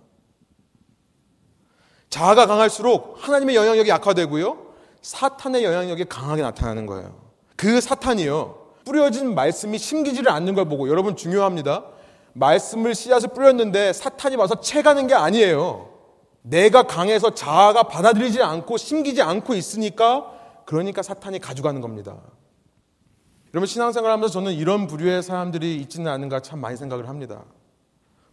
[2.10, 4.66] 자아가 강할수록 하나님의 영향력이 약화되고요.
[5.07, 7.15] 사탄의 영향력이 강하게 나타나는 거예요.
[7.55, 8.57] 그 사탄이요.
[8.83, 11.85] 뿌려진 말씀이 심기지를 않는 걸 보고 여러분 중요합니다.
[12.33, 15.93] 말씀을 씨앗을 뿌렸는데 사탄이 와서 채가는 게 아니에요.
[16.41, 20.29] 내가 강해서 자아가 받아들이지 않고 심기지 않고 있으니까
[20.65, 22.17] 그러니까 사탄이 가져가는 겁니다.
[23.53, 27.45] 여러분 신앙생활 하면서 저는 이런 부류의 사람들이 있지는 않은가 참 많이 생각을 합니다.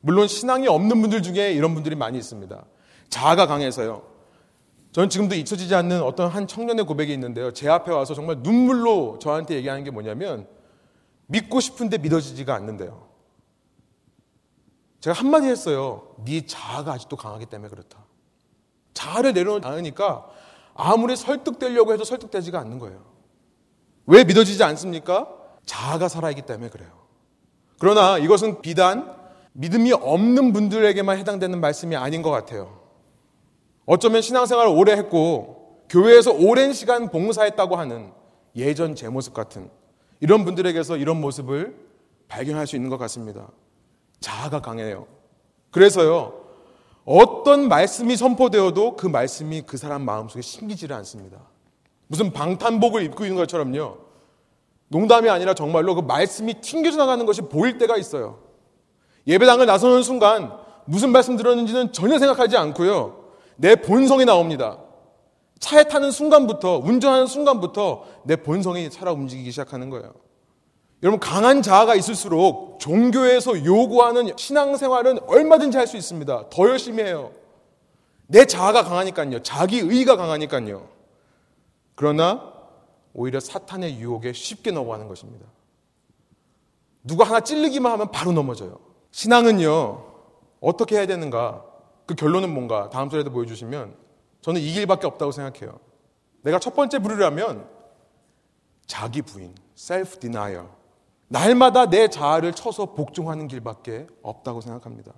[0.00, 2.64] 물론 신앙이 없는 분들 중에 이런 분들이 많이 있습니다.
[3.10, 4.13] 자아가 강해서요.
[4.94, 7.52] 저는 지금도 잊혀지지 않는 어떤 한 청년의 고백이 있는데요.
[7.52, 10.46] 제 앞에 와서 정말 눈물로 저한테 얘기하는 게 뭐냐면
[11.26, 13.09] 믿고 싶은데 믿어지지가 않는데요.
[15.00, 16.14] 제가 한마디 했어요.
[16.24, 18.04] 네 자아가 아직도 강하기 때문에 그렇다.
[18.94, 20.28] 자아를 내려놓지 않으니까
[20.74, 23.04] 아무리 설득되려고 해도 설득되지가 않는 거예요.
[24.07, 25.28] 왜 믿어지지 않습니까?
[25.66, 26.90] 자아가 살아있기 때문에 그래요.
[27.80, 29.12] 그러나 이것은 비단
[29.54, 32.84] 믿음이 없는 분들에게만 해당되는 말씀이 아닌 것 같아요.
[33.87, 38.12] 어쩌면 신앙생활을 오래 했고 교회에서 오랜 시간 봉사했다고 하는
[38.57, 39.68] 예전 제 모습 같은
[40.20, 41.77] 이런 분들에게서 이런 모습을
[42.29, 43.49] 발견할 수 있는 것 같습니다.
[44.20, 45.07] 자아가 강해요.
[45.70, 46.40] 그래서요,
[47.05, 51.38] 어떤 말씀이 선포되어도 그 말씀이 그 사람 마음속에 심기지를 않습니다.
[52.07, 53.99] 무슨 방탄복을 입고 있는 것처럼요.
[54.88, 58.38] 농담이 아니라 정말로 그 말씀이 튕겨져 나가는 것이 보일 때가 있어요.
[59.27, 60.53] 예배당을 나서는 순간
[60.87, 63.23] 무슨 말씀 들었는지는 전혀 생각하지 않고요.
[63.57, 64.79] 내 본성이 나옵니다.
[65.61, 70.12] 차에 타는 순간부터, 운전하는 순간부터 내 본성이 살아 움직이기 시작하는 거예요.
[71.03, 76.49] 여러분, 강한 자아가 있을수록 종교에서 요구하는 신앙생활은 얼마든지 할 수 있습니다.
[76.51, 77.31] 더 열심히 해요.
[78.27, 79.43] 내 자아가 강하니까요.
[79.43, 80.88] 자기 의가 강하니까요.
[81.95, 82.53] 그러나
[83.12, 85.47] 오히려 사탄의 유혹에 쉽게 넘어가는 것입니다.
[87.05, 88.79] 누가 하나 찔르기만 하면 바로 넘어져요.
[89.11, 90.05] 신앙은요,
[90.61, 91.62] 어떻게 해야 되는가?
[92.07, 92.90] 그 결론은 뭔가?
[92.90, 93.97] 다음 절에도 보여주시면
[94.43, 95.79] 저는 이 길밖에 없다고 생각해요.
[96.43, 97.67] 내가 첫 번째 부르려면
[98.87, 100.67] 자기 부인, self denial.
[101.29, 105.12] 날마다 내 자아를 쳐서 복종하는 길밖에 없다고 생각합니다.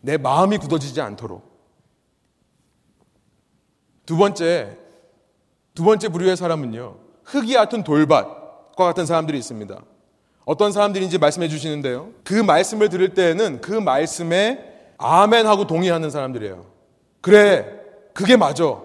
[0.00, 1.48] 내 마음이 굳어지지 않도록.
[4.04, 4.76] 두 번째,
[5.74, 9.80] 두 번째 부류의 사람은요, 흙이 얕은 돌밭과 같은 사람들이 있습니다.
[10.44, 12.10] 어떤 사람들인지 말씀해 주시는데요.
[12.24, 16.66] 그 말씀을 들을 때에는 그 말씀에 아멘 하고 동의하는 사람들이에요.
[17.20, 17.80] 그래,
[18.12, 18.80] 그게 맞아.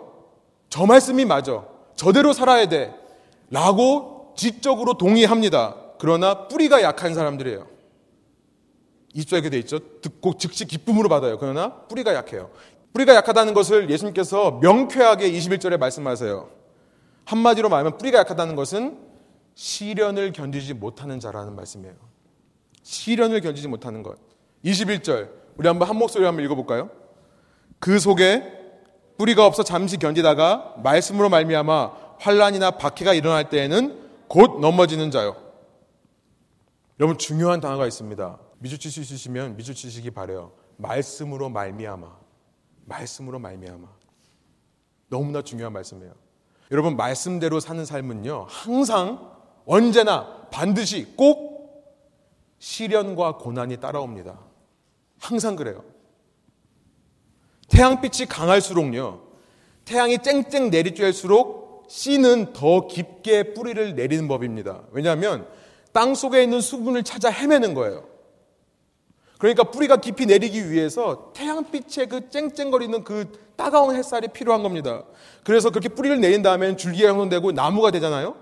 [0.69, 1.65] 저 말씀이 맞아.
[1.95, 2.93] 저대로 살아야 돼.
[3.49, 5.75] 라고 지적으로 동의합니다.
[5.99, 7.67] 그러나 뿌리가 약한 사람들이에요.
[9.15, 9.79] 20절에 이렇게 돼 있죠.
[10.01, 11.37] 듣고 즉시 기쁨으로 받아요.
[11.37, 12.49] 그러나 뿌리가 약해요.
[12.93, 16.49] 뿌리가 약하다는 것을 예수님께서 명쾌하게 21절에 말씀하세요.
[17.25, 18.99] 한마디로 말하면 뿌리가 약하다는 것은
[19.55, 21.95] 시련을 견디지 못하는 자라는 말씀이에요.
[22.81, 24.17] 시련을 견디지 못하는 것.
[24.65, 25.42] 21절.
[25.57, 26.89] 우리 한번 한 목소리 한번 읽어볼까요?
[27.79, 28.43] 그 속에
[29.17, 35.35] 뿌리가 없어 잠시 견디다가 말씀으로 말미암아 환란이나 박해가 일어날 때에는 곧 넘어지는 자요.
[36.99, 38.39] 여러분 중요한 단어가 있습니다.
[38.59, 40.53] 미주칠 수 있으시면 미주치시기 바래요.
[40.77, 42.07] 말씀으로 말미암아.
[42.85, 43.87] 말씀으로 말미암아.
[45.09, 46.13] 너무나 중요한 말씀이에요.
[46.71, 48.47] 여러분 말씀대로 사는 삶은요.
[48.49, 49.31] 항상
[49.65, 51.53] 언제나 반드시 꼭
[52.59, 54.39] 시련과 고난이 따라옵니다.
[55.23, 55.83] 항상 그래요.
[57.69, 59.21] 태양빛이 강할수록요.
[59.85, 64.83] 태양이 쨍쨍 내리쬐일수록 씨는 더 깊게 뿌리를 내리는 법입니다.
[64.91, 65.47] 왜냐하면
[65.93, 68.05] 땅 속에 있는 수분을 찾아 헤매는 거예요.
[69.37, 75.03] 그러니까 뿌리가 깊이 내리기 위해서 태양빛의 그 쨍쨍거리는 그 따가운 햇살이 필요한 겁니다.
[75.43, 78.35] 그래서 그렇게 뿌리를 내린 다음에 줄기가 형성되고 나무가 되잖아요.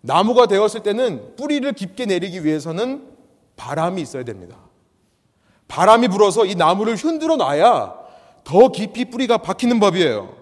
[0.00, 3.08] 나무가 되었을 때는 뿌리를 깊게 내리기 위해서는
[3.56, 4.71] 바람이 있어야 됩니다.
[5.72, 7.94] 바람이 불어서 이 나무를 흔들어 놔야
[8.44, 10.36] 더 깊이 뿌리가 박히는 법이에요.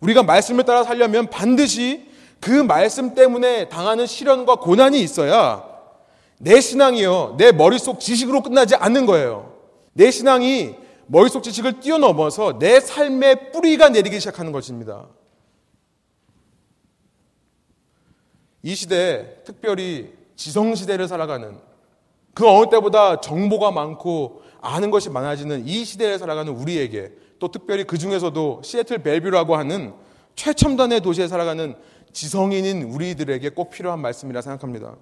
[0.00, 2.08] 우리가 말씀을 따라 살려면 반드시
[2.40, 5.62] 그 말씀 때문에 당하는 시련과 고난이 있어야
[6.38, 9.54] 내 신앙이요, 내 머릿속 지식으로 끝나지 않는 거예요.
[9.92, 10.74] 내 신앙이
[11.06, 15.06] 머릿속 지식을 뛰어넘어서 내 삶의 뿌리가 내리기 시작하는 것입니다.
[18.62, 21.60] 이 시대, 특별히 지성시대를 살아가는
[22.34, 27.98] 그 어느 때보다 정보가 많고 아는 것이 많아지는 이 시대에 살아가는 우리에게 또 특별히 그
[27.98, 29.92] 중에서도 시애틀 벨뷰라고 하는
[30.36, 31.74] 최첨단의 도시에 살아가는
[32.12, 34.96] 지성인인 우리들에게 꼭 필요한 말씀이라 생각합니다.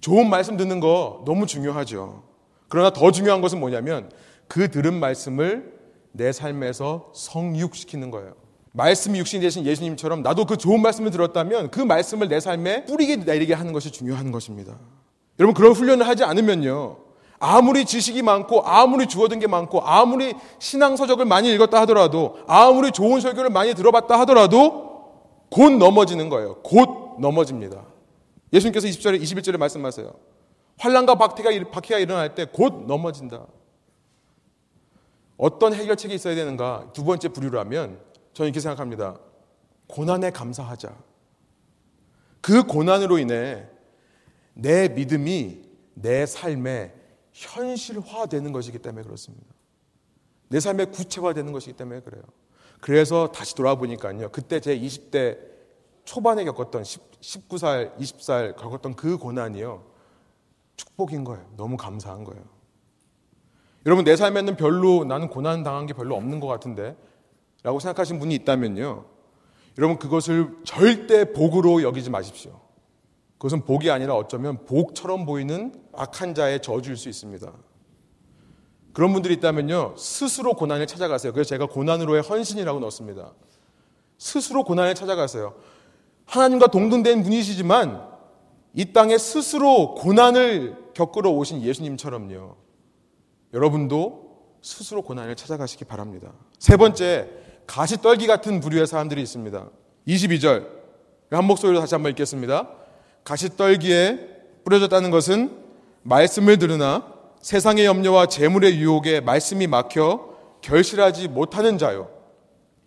[0.00, 2.22] 좋은 말씀 듣는 거 너무 중요하죠.
[2.68, 4.10] 그러나 더 중요한 것은 뭐냐면
[4.46, 5.72] 그 들은 말씀을
[6.12, 8.34] 내 삶에서 성육시키는 거예요.
[8.72, 13.54] 말씀이 육신이 되신 예수님처럼 나도 그 좋은 말씀을 들었다면 그 말씀을 내 삶에 뿌리게 내리게
[13.54, 14.78] 하는 것이 중요한 것입니다.
[15.38, 16.96] 여러분 그런 훈련을 하지 않으면요.
[17.40, 23.20] 아무리 지식이 많고 아무리 주어든 게 많고 아무리 신앙 서적을 많이 읽었다 하더라도 아무리 좋은
[23.20, 24.88] 설교를 많이 들어봤다 하더라도
[25.50, 26.56] 곧 넘어지는 거예요.
[26.62, 27.84] 곧 넘어집니다.
[28.52, 30.12] 예수님께서 20절에 21절에 말씀하세요.
[30.78, 33.46] 환란과 박해가, 박해가 일어날 때 곧 넘어진다.
[35.36, 36.88] 어떤 해결책이 있어야 되는가?
[36.92, 38.00] 두 번째 부류라면
[38.34, 39.16] 저는 이렇게 생각합니다.
[39.86, 40.92] 고난에 감사하자.
[42.40, 43.64] 그 고난으로 인해
[44.60, 45.62] 내 믿음이
[45.94, 46.92] 내 삶에
[47.32, 49.46] 현실화되는 것이기 때문에 그렇습니다.
[50.48, 52.22] 내 삶에 구체화되는 것이기 때문에 그래요.
[52.80, 54.30] 그래서 다시 돌아보니까요.
[54.30, 55.38] 그때 제 20대
[56.04, 59.84] 초반에 겪었던 10, 19살, 20살 겪었던 그 고난이요.
[60.76, 61.46] 축복인 거예요.
[61.56, 62.42] 너무 감사한 거예요.
[63.86, 66.96] 여러분, 내 삶에는 별로 나는 고난 당한 게 별로 없는 것 같은데
[67.62, 69.04] 라고 생각하시는 분이 있다면요.
[69.78, 72.67] 여러분, 그것을 절대 복으로 여기지 마십시오.
[73.38, 77.52] 그것은 복이 아니라 어쩌면 복처럼 보이는 악한 자의 저주일 수 있습니다.
[78.92, 79.94] 그런 분들이 있다면요.
[79.96, 81.32] 스스로 고난을 찾아가세요.
[81.32, 83.32] 그래서 제가 고난으로의 헌신이라고 넣습니다.
[84.18, 85.54] 스스로 고난을 찾아가세요.
[86.26, 88.08] 하나님과 동등된 분이시지만
[88.74, 92.56] 이 땅에 스스로 고난을 겪으러 오신 예수님처럼요.
[93.54, 94.28] 여러분도
[94.60, 96.32] 스스로 고난을 찾아가시기 바랍니다.
[96.58, 97.30] 세 번째,
[97.68, 99.70] 가시떨기 같은 부류의 사람들이 있습니다.
[100.08, 100.66] 22절.
[101.30, 102.77] 한 목소리로 다시 한번 읽겠습니다.
[103.28, 105.54] 가시떨기에 뿌려졌다는 것은
[106.02, 107.12] 말씀을 들으나
[107.42, 112.10] 세상의 염려와 재물의 유혹에 말씀이 막혀 결실하지 못하는 자요.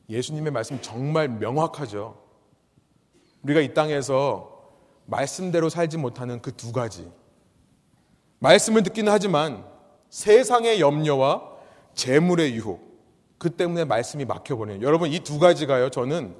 [0.09, 2.17] 예수님의 말씀 정말 명확하죠.
[3.43, 4.49] 우리가 이 땅에서
[5.05, 7.09] 말씀대로 살지 못하는 그 두 가지.
[8.39, 9.63] 말씀을 듣기는 하지만
[10.09, 11.43] 세상의 염려와
[11.93, 12.81] 재물의 유혹.
[13.37, 14.81] 그 때문에 말씀이 막혀버려요.
[14.81, 16.35] 여러분, 이 두 가지가요, 저는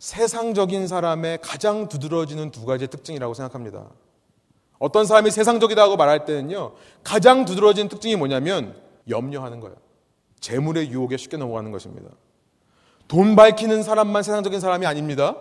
[0.00, 3.84] 세상적인 사람의 가장 두드러지는 두 가지의 특징이라고 생각합니다.
[4.78, 6.72] 어떤 사람이 세상적이다고 말할 때는요,
[7.04, 8.74] 가장 두드러지는 특징이 뭐냐면
[9.10, 9.76] 염려하는 거예요.
[10.40, 12.08] 재물의 유혹에 쉽게 넘어가는 것입니다.
[13.08, 15.36] 돈 밝히는 사람만 세상적인 사람이 아닙니다.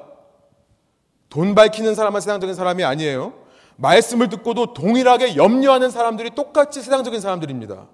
[1.29, 3.33] 돈 밝히는 사람만 세상적인 사람이 아니에요.
[3.77, 7.87] 말씀을 듣고도 동일하게 염려하는 사람들이 똑같이 세상적인 사람들입니다.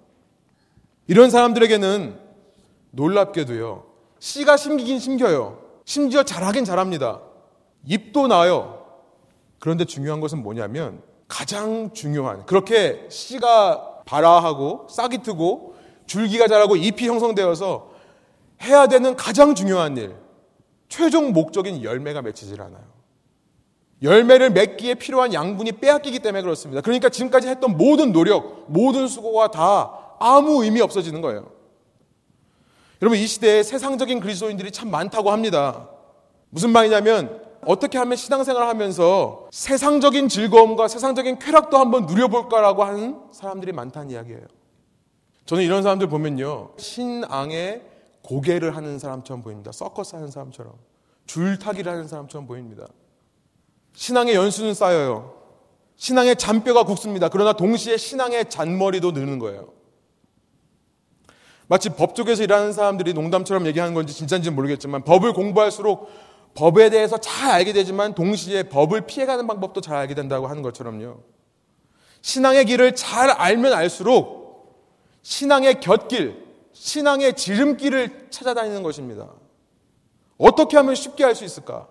[1.06, 2.20] 이런 사람들에게는
[2.90, 3.86] 놀랍게도요.
[4.18, 5.65] 씨가 심기긴 심겨요.
[5.86, 7.22] 심지어 잘하긴 잘합니다.
[7.88, 8.86] 입도 나요.
[9.60, 17.92] 그런데 중요한 것은 뭐냐면 가장 중요한 그렇게 씨가 발아하고 싹이 트고 줄기가 자라고 잎이 형성되어서
[18.64, 20.16] 해야 되는 가장 중요한 일
[20.90, 22.84] 최종 목적인 열매가 맺히질 않아요.
[24.02, 26.82] 열매를 맺기에 필요한 양분이 빼앗기기 때문에 그렇습니다.
[26.82, 31.55] 그러니까 지금까지 했던 모든 노력, 모든 수고가 다 아무 의미 없어지는 거예요.
[33.02, 35.90] 여러분, 이 시대에 세상적인 그리스도인들이 참 많다고 합니다.
[36.50, 44.12] 무슨 말이냐면, 어떻게 하면 신앙생활을 하면서 세상적인 즐거움과 세상적인 쾌락도 한번 누려볼까라고 하는 사람들이 많다는
[44.12, 44.46] 이야기예요.
[45.46, 46.72] 저는 이런 사람들 보면요.
[46.78, 47.82] 신앙의
[48.22, 49.72] 고개를 하는 사람처럼 보입니다.
[49.72, 50.74] 서커스 하는 사람처럼.
[51.26, 52.88] 줄타기를 하는 사람처럼 보입니다.
[53.94, 55.36] 신앙의 연수는 쌓여요.
[55.98, 57.30] 신앙의 잔뼈가 굵습니다.
[57.30, 59.75] 그러나 동시에 신앙의 잔머리도 느는 거예요.
[61.68, 66.10] 마치 법 쪽에서 일하는 사람들이 농담처럼 얘기하는 건지 진짜인지는 모르겠지만 법을 공부할수록
[66.54, 71.18] 법에 대해서 잘 알게 되지만 동시에 법을 피해가는 방법도 잘 알게 된다고 하는 것처럼요.
[72.22, 74.46] 신앙의 길을 잘 알면 알수록
[75.22, 76.44] 신앙의 곁길,
[76.74, 79.30] 신앙의 지름길을 찾아다니는 것입니다.
[80.38, 81.88] 어떻게 하면 쉽게 할 수 있을까?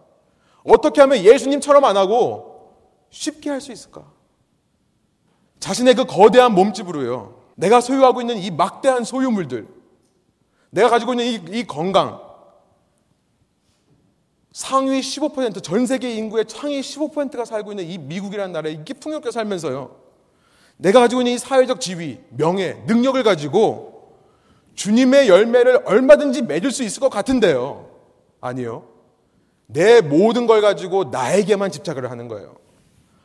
[0.64, 2.72] 어떻게 하면 예수님처럼 안 하고
[3.10, 4.04] 쉽게 할 수 있을까?
[5.60, 7.43] 자신의 그 거대한 몸집으로요.
[7.56, 9.66] 내가 소유하고 있는 이 막대한 소유물들,
[10.70, 12.20] 내가 가지고 있는 이, 이 건강,
[14.52, 19.96] 상위 15%, 전 세계 인구의 상위 15%가 살고 있는 이 미국이라는 나라에 이게 풍요롭게 살면서요.
[20.76, 24.14] 내가 가지고 있는 이 사회적 지위, 명예, 능력을 가지고
[24.74, 27.88] 주님의 열매를 얼마든지 맺을 수 있을 것 같은데요.
[28.40, 28.88] 아니요.
[29.66, 32.56] 내 모든 걸 가지고 나에게만 집착을 하는 거예요.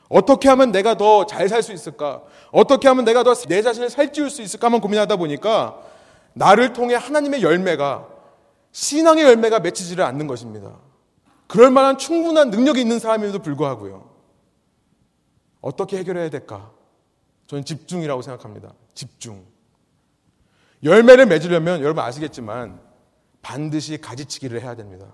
[0.07, 2.23] 어떻게 하면 내가 더 잘 살 수 있을까?
[2.51, 5.79] 어떻게 하면 내가 더 내 자신을 살찌울 수 있을까만 고민하다 보니까
[6.33, 8.07] 나를 통해 하나님의 열매가
[8.71, 10.77] 신앙의 열매가 맺히지를 않는 것입니다.
[11.47, 14.09] 그럴 만한 충분한 능력이 있는 사람임에도 불구하고요.
[15.61, 16.71] 어떻게 해결해야 될까?
[17.47, 18.73] 저는 집중이라고 생각합니다.
[18.93, 19.43] 집중.
[20.83, 22.79] 열매를 맺으려면 여러분 아시겠지만
[23.41, 25.07] 반드시 가지치기를 해야 됩니다.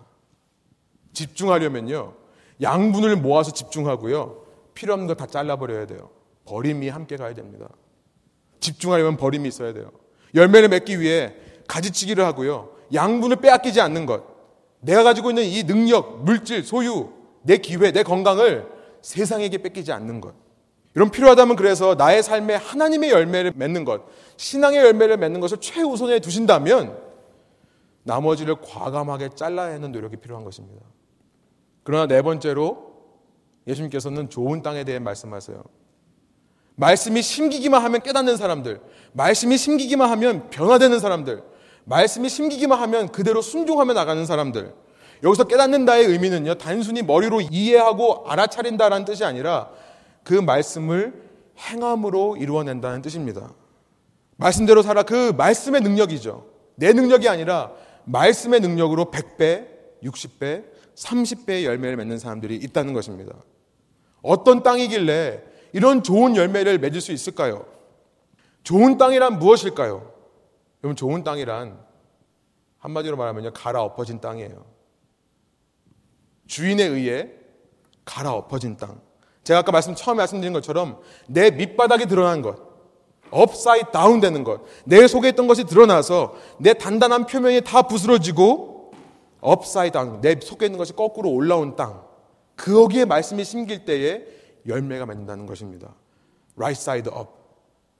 [1.14, 2.14] 집중하려면요.
[2.62, 4.44] 양분을 모아서 집중하고요.
[4.74, 6.10] 필요 없는 거다 잘라버려야 돼요.
[6.46, 7.68] 버림이 함께 가야 됩니다.
[8.60, 9.92] 집중하려면 버림이 있어야 돼요.
[10.34, 11.34] 열매를 맺기 위해
[11.68, 12.72] 가지치기를 하고요.
[12.94, 14.24] 양분을 빼앗기지 않는 것.
[14.80, 17.10] 내가 가지고 있는 이 능력, 물질, 소유,
[17.42, 18.68] 내 기회, 내 건강을
[19.02, 20.34] 세상에게 뺏기지 않는 것.
[20.96, 24.04] 이런 필요하다면 그래서 나의 삶에 하나님의 열매를 맺는 것,
[24.38, 26.98] 신앙의 열매를 맺는 것을 최우선에 두신다면
[28.04, 30.82] 나머지를 과감하게 잘라내는 노력이 필요한 것입니다.
[31.84, 32.94] 그러나 네 번째로
[33.68, 35.62] 예수님께서는 좋은 땅에 대해 말씀하세요.
[36.76, 38.82] 말씀이 심기기만 하면 깨닫는 사람들,
[39.14, 41.44] 말씀이 심기기만 하면 변화되는 사람들,
[41.86, 44.74] 말씀이 심기기만 하면 그대로 순종하며 나가는 사람들.
[45.24, 49.70] 여기서 깨닫는다의 의미는요, 단순히 머리로 이해하고 알아차린다라는 뜻이 아니라
[50.24, 51.14] 그 말씀을
[51.58, 53.54] 행함으로 이루어낸다는 뜻입니다.
[54.36, 56.46] 말씀대로 살아 그 말씀의 능력이죠.
[56.76, 57.72] 내 능력이 아니라
[58.04, 59.68] 말씀의 능력으로 100배,
[60.04, 60.66] 60배,
[60.96, 63.34] 30배의 열매를 맺는 사람들이 있다는 것입니다.
[64.22, 65.42] 어떤 땅이길래
[65.76, 67.66] 이런 좋은 열매를 맺을 수 있을까요?
[68.64, 70.10] 좋은 땅이란 무엇일까요?
[70.82, 71.78] 여러분, 좋은 땅이란
[72.78, 74.66] 한마디로 말하면요, 갈아 엎어진 땅이에요.
[76.48, 77.30] 주인에 의해
[78.06, 79.02] 갈아 엎어진 땅.
[79.44, 82.58] 제가 아까 말씀, 처음에 말씀드린 것처럼 내 밑바닥이 드러난 것,
[83.30, 88.94] upside down 되는 것, 내 속에 있던 것이 드러나서 내 단단한 표면이 다 부스러지고
[89.42, 92.02] upside down, 내 속에 있는 것이 거꾸로 올라온 땅.
[92.56, 94.35] 거기에 말씀이 심길 때에
[94.68, 95.94] 열매가 맺는다는 것입니다.
[96.56, 97.30] right side up.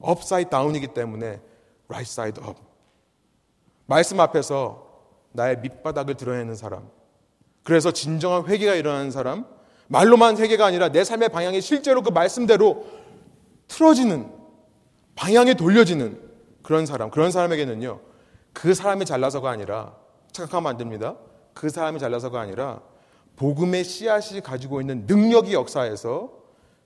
[0.06, 1.40] upside down이기 때문에
[1.88, 2.60] right side up.
[3.86, 4.86] 말씀 앞에서
[5.32, 6.90] 나의 밑바닥을 드러내는 사람.
[7.64, 9.46] 그래서 진정한 회개가 일어나는 사람.
[9.88, 12.86] 말로만 회개가 아니라 내 삶의 방향이 실제로 그 말씀대로
[13.68, 14.32] 틀어지는,
[15.16, 16.20] 방향이 돌려지는
[16.64, 17.12] 그런 사람.
[17.12, 18.00] 그런 사람에게는요,
[18.54, 19.96] 그 사람이 잘나서가 아니라,
[20.32, 21.16] 착각하면 안 됩니다.
[21.54, 22.82] 그 사람이 잘나서가 아니라,
[23.36, 26.32] 복음의 씨앗이 가지고 있는 능력이 역사에서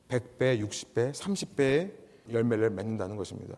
[0.10, 1.91] 100배, 60배, 30배의
[2.32, 3.55] 열매를 맺는다는 것입니다.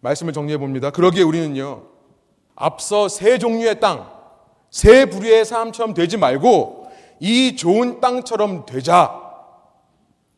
[0.00, 0.90] 말씀을 정리해 봅니다.
[0.90, 1.86] 그러기에 우리는요,
[2.54, 4.10] 앞서 세 종류의 땅,
[4.70, 6.88] 세 부류의 사람처럼 되지 말고
[7.20, 9.20] 이 좋은 땅처럼 되자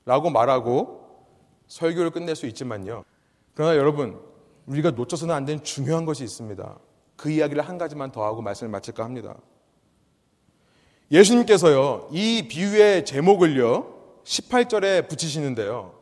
[0.04, 1.04] 라고 말하고
[1.66, 3.04] 설교를 끝낼 수 있지만요.
[3.54, 4.20] 그러나 여러분,
[4.66, 6.78] 우리가 놓쳐서는 안 되는 중요한 것이 있습니다.
[7.16, 9.36] 그 이야기를 한 가지만 더 하고 말씀을 마칠까 합니다.
[11.10, 13.95] 예수님께서요, 이 비유의 제목을요,
[14.26, 15.94] 18절에 붙이시는데요.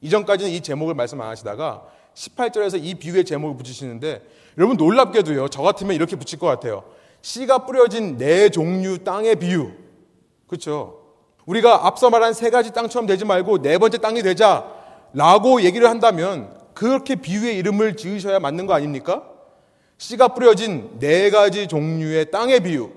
[0.00, 1.84] 이전까지는 이 제목을 말씀 안 하시다가
[2.14, 4.22] 18절에서 이 비유의 제목을 붙이시는데
[4.56, 5.48] 여러분 놀랍게도요.
[5.48, 6.84] 저 같으면 이렇게 붙일 것 같아요.
[7.22, 9.72] 씨가 뿌려진 네 종류 땅의 비유.
[10.46, 11.00] 그렇죠?
[11.44, 17.14] 우리가 앞서 말한 세 가지 땅처럼 되지 말고 네 번째 땅이 되자라고 얘기를 한다면 그렇게
[17.14, 19.24] 비유의 이름을 지으셔야 맞는 거 아닙니까?
[19.98, 22.90] 씨가 뿌려진 네 가지 종류의 땅의 비유.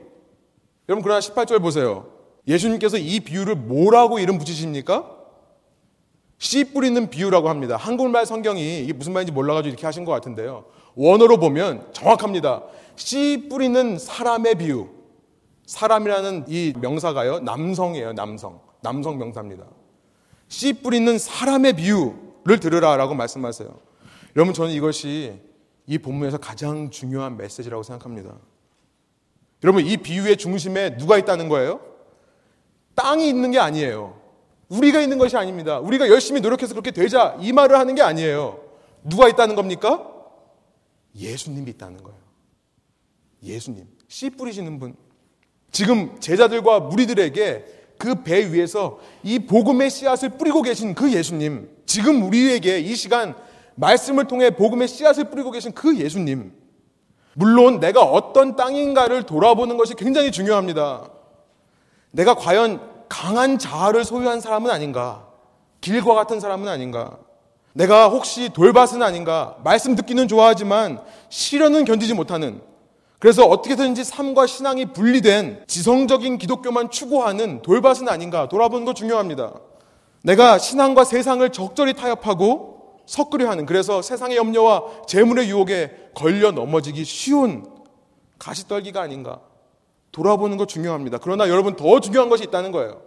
[0.88, 2.13] 여러분 그러나 18절 보세요.
[2.48, 5.10] 예수님께서 이 비유를 뭐라고 이름 붙이십니까?
[6.38, 7.78] 씨 뿌리는 비유라고 합니다.
[7.78, 10.66] 한국말 성경이 이게 무슨 말인지 몰라가지고 이렇게 하신 것 같은데요.
[10.96, 12.64] 원어로 보면 정확합니다.
[12.96, 14.90] 씨 뿌리는 사람의 비유.
[15.66, 18.60] 사람이라는 이 명사가요, 남성이에요, 남성.
[18.82, 19.64] 남성 명사입니다.
[20.50, 23.74] 씨 뿌리는 사람의 비유를 들으라 라고 말씀하세요.
[24.36, 25.40] 여러분, 저는 이것이
[25.88, 28.36] 이 본문에서 가장 중요한 메시지라고 생각합니다.
[29.64, 31.93] 여러분, 이 비유의 중심에 누가 있다는 거예요?
[32.96, 34.20] 땅이 있는 게 아니에요.
[34.70, 35.80] 우리가 있는 것이 아닙니다.
[35.80, 38.60] 우리가 열심히 노력해서 그렇게 되자 이 말을 하는 게 아니에요.
[39.04, 40.10] 누가 있다는 겁니까?
[41.16, 42.20] 예수님이 있다는 거예요.
[43.44, 43.86] 예수님.
[44.08, 44.96] 씨 뿌리시는 분.
[45.72, 47.66] 지금 제자들과 무리들에게
[47.98, 51.70] 그 배 위에서 이 복음의 씨앗을 뿌리고 계신 그 예수님.
[51.86, 53.36] 지금 우리에게 이 시간
[53.76, 56.54] 말씀을 통해 복음의 씨앗을 뿌리고 계신 그 예수님.
[57.36, 61.10] 물론 내가 어떤 땅인가를 돌아보는 것이 굉장히 중요합니다.
[62.14, 65.28] 내가 과연 강한 자아를 소유한 사람은 아닌가?
[65.82, 67.18] 길과 같은 사람은 아닌가?
[67.74, 69.58] 내가 혹시 돌밭은 아닌가?
[69.64, 72.62] 말씀 듣기는 좋아하지만 실현은 견디지 못하는
[73.20, 79.54] 그래서 어떻게든지 삶과 신앙이 분리된 지성적인 기독교만 추구하는 돌밭은 아닌가 돌아보는 거 중요합니다.
[80.22, 87.66] 내가 신앙과 세상을 적절히 타협하고 섞으려 하는 그래서 세상의 염려와 재물의 유혹에 걸려 넘어지기 쉬운
[88.38, 89.40] 가시떨기가 아닌가
[90.14, 91.18] 돌아보는 거 중요합니다.
[91.18, 93.02] 그러나 여러분 더 중요한 것이 있다는 거예요.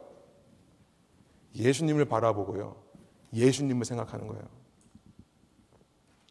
[1.55, 2.77] 예수님을 바라보고요.
[3.33, 4.43] 예수님을 생각하는 거예요.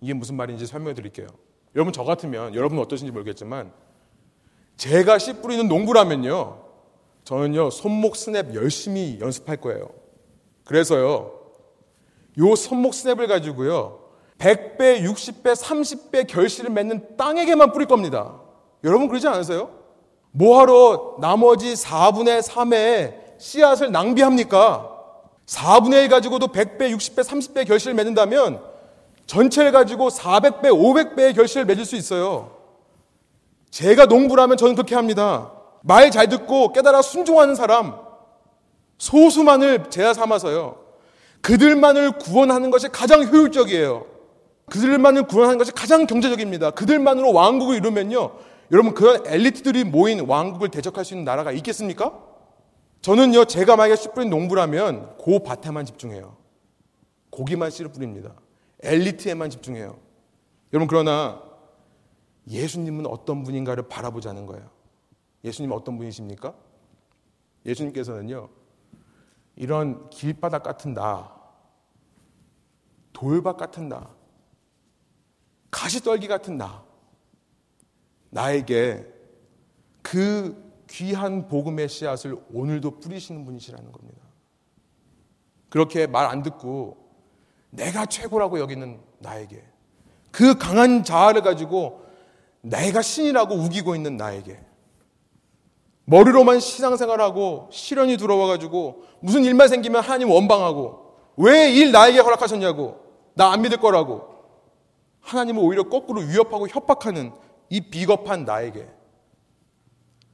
[0.01, 1.27] 이게 무슨 말인지 설명해 드릴게요.
[1.75, 3.71] 여러분 저 같으면 여러분 어떠신지 모르겠지만
[4.75, 6.63] 제가 씨 뿌리는 농부라면요.
[7.23, 9.89] 저는요 손목 스냅 열심히 연습할 거예요.
[10.65, 11.39] 그래서요.
[12.37, 14.01] 요 손목 스냅을 가지고요.
[14.39, 18.41] 100배, 60배, 30배 결실을 맺는 땅에게만 뿌릴 겁니다.
[18.83, 19.74] 여러분 그러지 않으세요?
[20.35, 24.91] 뭐하러 나머지 4분의 3의 씨앗을 낭비합니까?
[25.45, 28.61] 4분의 1 가지고도 100배, 60배, 30배 결실을 맺는다면
[29.27, 32.51] 전체를 가지고 400배, 500배의 결실을 맺을 수 있어요.
[33.71, 35.51] 제가 농부라면 저는 그렇게 합니다.
[35.81, 37.95] 말 잘 듣고 깨달아 순종하는 사람,
[38.97, 40.77] 소수만을 제야 삼아서요.
[41.41, 44.05] 그들만을 구원하는 것이 가장 효율적이에요.
[44.69, 46.71] 그들만을 구원하는 것이 가장 경제적입니다.
[46.71, 48.31] 그들만으로 왕국을 이루면요.
[48.71, 52.23] 여러분, 그런 엘리트들이 모인 왕국을 대적할 수 있는 나라가 있겠습니까?
[53.01, 56.37] 저는요, 제가 만약에 씨 뿌린 농부라면 그 밭에만 집중해요.
[57.29, 58.33] 고기만 씨를 뿌립니다.
[58.81, 59.99] 엘리트에만 집중해요.
[60.73, 61.41] 여러분, 그러나
[62.47, 64.69] 예수님은 어떤 분인가를 바라보자는 거예요.
[65.43, 66.53] 예수님은 어떤 분이십니까?
[67.65, 68.49] 예수님께서는요,
[69.55, 71.31] 이런 길바닥 같은 나,
[73.13, 74.09] 돌밭 같은 나,
[75.71, 76.84] 가시떨기 같은 나,
[78.29, 79.05] 나에게
[80.01, 84.21] 그 귀한 복음의 씨앗을 오늘도 뿌리시는 분이시라는 겁니다.
[85.69, 86.97] 그렇게 말 안 듣고
[87.69, 89.63] 내가 최고라고 여기는 나에게
[90.31, 92.05] 그 강한 자아를 가지고
[92.61, 94.59] 내가 신이라고 우기고 있는 나에게
[96.05, 101.03] 머리로만 신앙생활하고 시련이 들어와가지고 무슨 일만 생기면 하나님 원방하고
[101.37, 102.99] 왜 일 나에게 허락하셨냐고
[103.33, 104.27] 나 안 믿을 거라고
[105.21, 107.33] 하나님은 오히려 거꾸로 위협하고 협박하는
[107.69, 108.87] 이 비겁한 나에게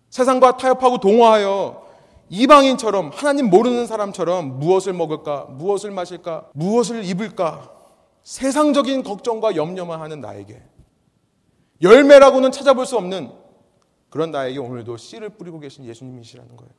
[0.09, 1.89] 세상과 타협하고 동화하여
[2.29, 7.71] 이방인처럼 하나님 모르는 사람처럼 무엇을 먹을까, 무엇을 마실까, 무엇을 입을까
[8.23, 10.61] 세상적인 걱정과 염려만 하는 나에게
[11.81, 13.31] 열매라고는 찾아볼 수 없는
[14.09, 16.71] 그런 나에게 오늘도 씨를 뿌리고 계신 예수님이시라는 거예요.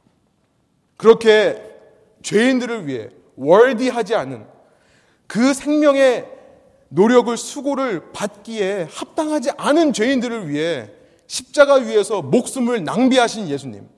[0.97, 1.63] 그렇게
[2.23, 4.47] 죄인들을 위해 월디하지 않은
[5.27, 6.32] 그 생명의
[6.95, 10.91] 노력을 수고를 받기에 합당하지 않은 죄인들을 위해
[11.27, 13.89] 십자가 위에서 목숨을 낭비하신 예수님.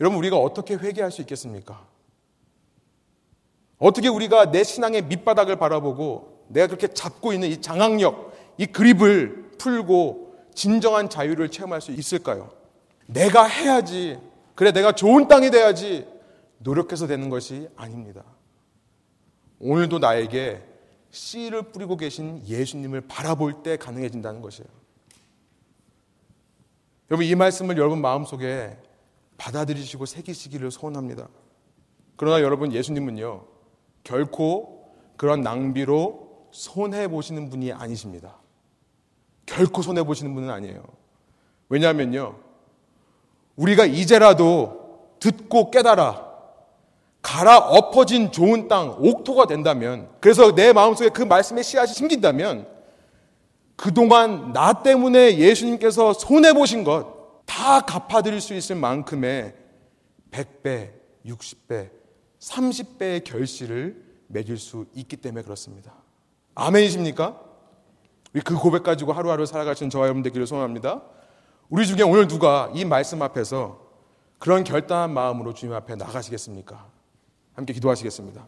[0.00, 1.86] 여러분, 우리가 어떻게 회개할 수 있겠습니까?
[3.78, 10.34] 어떻게 우리가 내 신앙의 밑바닥을 바라보고 내가 그렇게 잡고 있는 이 장악력, 이 그립을 풀고
[10.54, 12.50] 진정한 자유를 체험할 수 있을까요?
[13.06, 14.18] 내가 해야지.
[14.54, 16.06] 그래, 내가 좋은 땅이 돼야지.
[16.56, 18.24] 노력해서 되는 것이 아닙니다.
[19.62, 20.60] 오늘도 나에게
[21.12, 24.68] 씨를 뿌리고 계신 예수님을 바라볼 때 가능해진다는 것이에요.
[27.10, 28.76] 여러분, 이 말씀을 여러분 마음속에
[29.38, 31.28] 받아들이시고 새기시기를 소원합니다.
[32.16, 33.44] 그러나 여러분, 예수님은요,
[34.02, 38.38] 결코 그런 낭비로 손해보시는 분이 아니십니다.
[39.46, 40.82] 결코 손해보시는 분은 아니에요.
[41.68, 42.36] 왜냐하면요,
[43.56, 46.31] 우리가 이제라도 듣고 깨달아
[47.22, 52.66] 갈아 엎어진 좋은 땅, 옥토가 된다면, 그래서 내 마음속에 그 말씀의 씨앗이 심긴다면,
[53.76, 59.54] 그동안 나 때문에 예수님께서 손해보신 것 다 갚아드릴 수 있을 만큼의
[60.30, 60.90] 100배,
[61.26, 61.90] 60배,
[62.38, 65.92] 30배의 결실을 맺을 수 있기 때문에 그렇습니다.
[66.54, 67.38] 아멘이십니까?
[68.44, 71.02] 그 고백 가지고 하루하루 살아가시는 저와 여러분 되기를 소원합니다.
[71.68, 73.78] 우리 중에 오늘 누가 이 말씀 앞에서
[74.38, 76.90] 그런 결단한 마음으로 주님 앞에 나가시겠습니까?
[77.54, 78.46] 함께 기도하시겠습니다.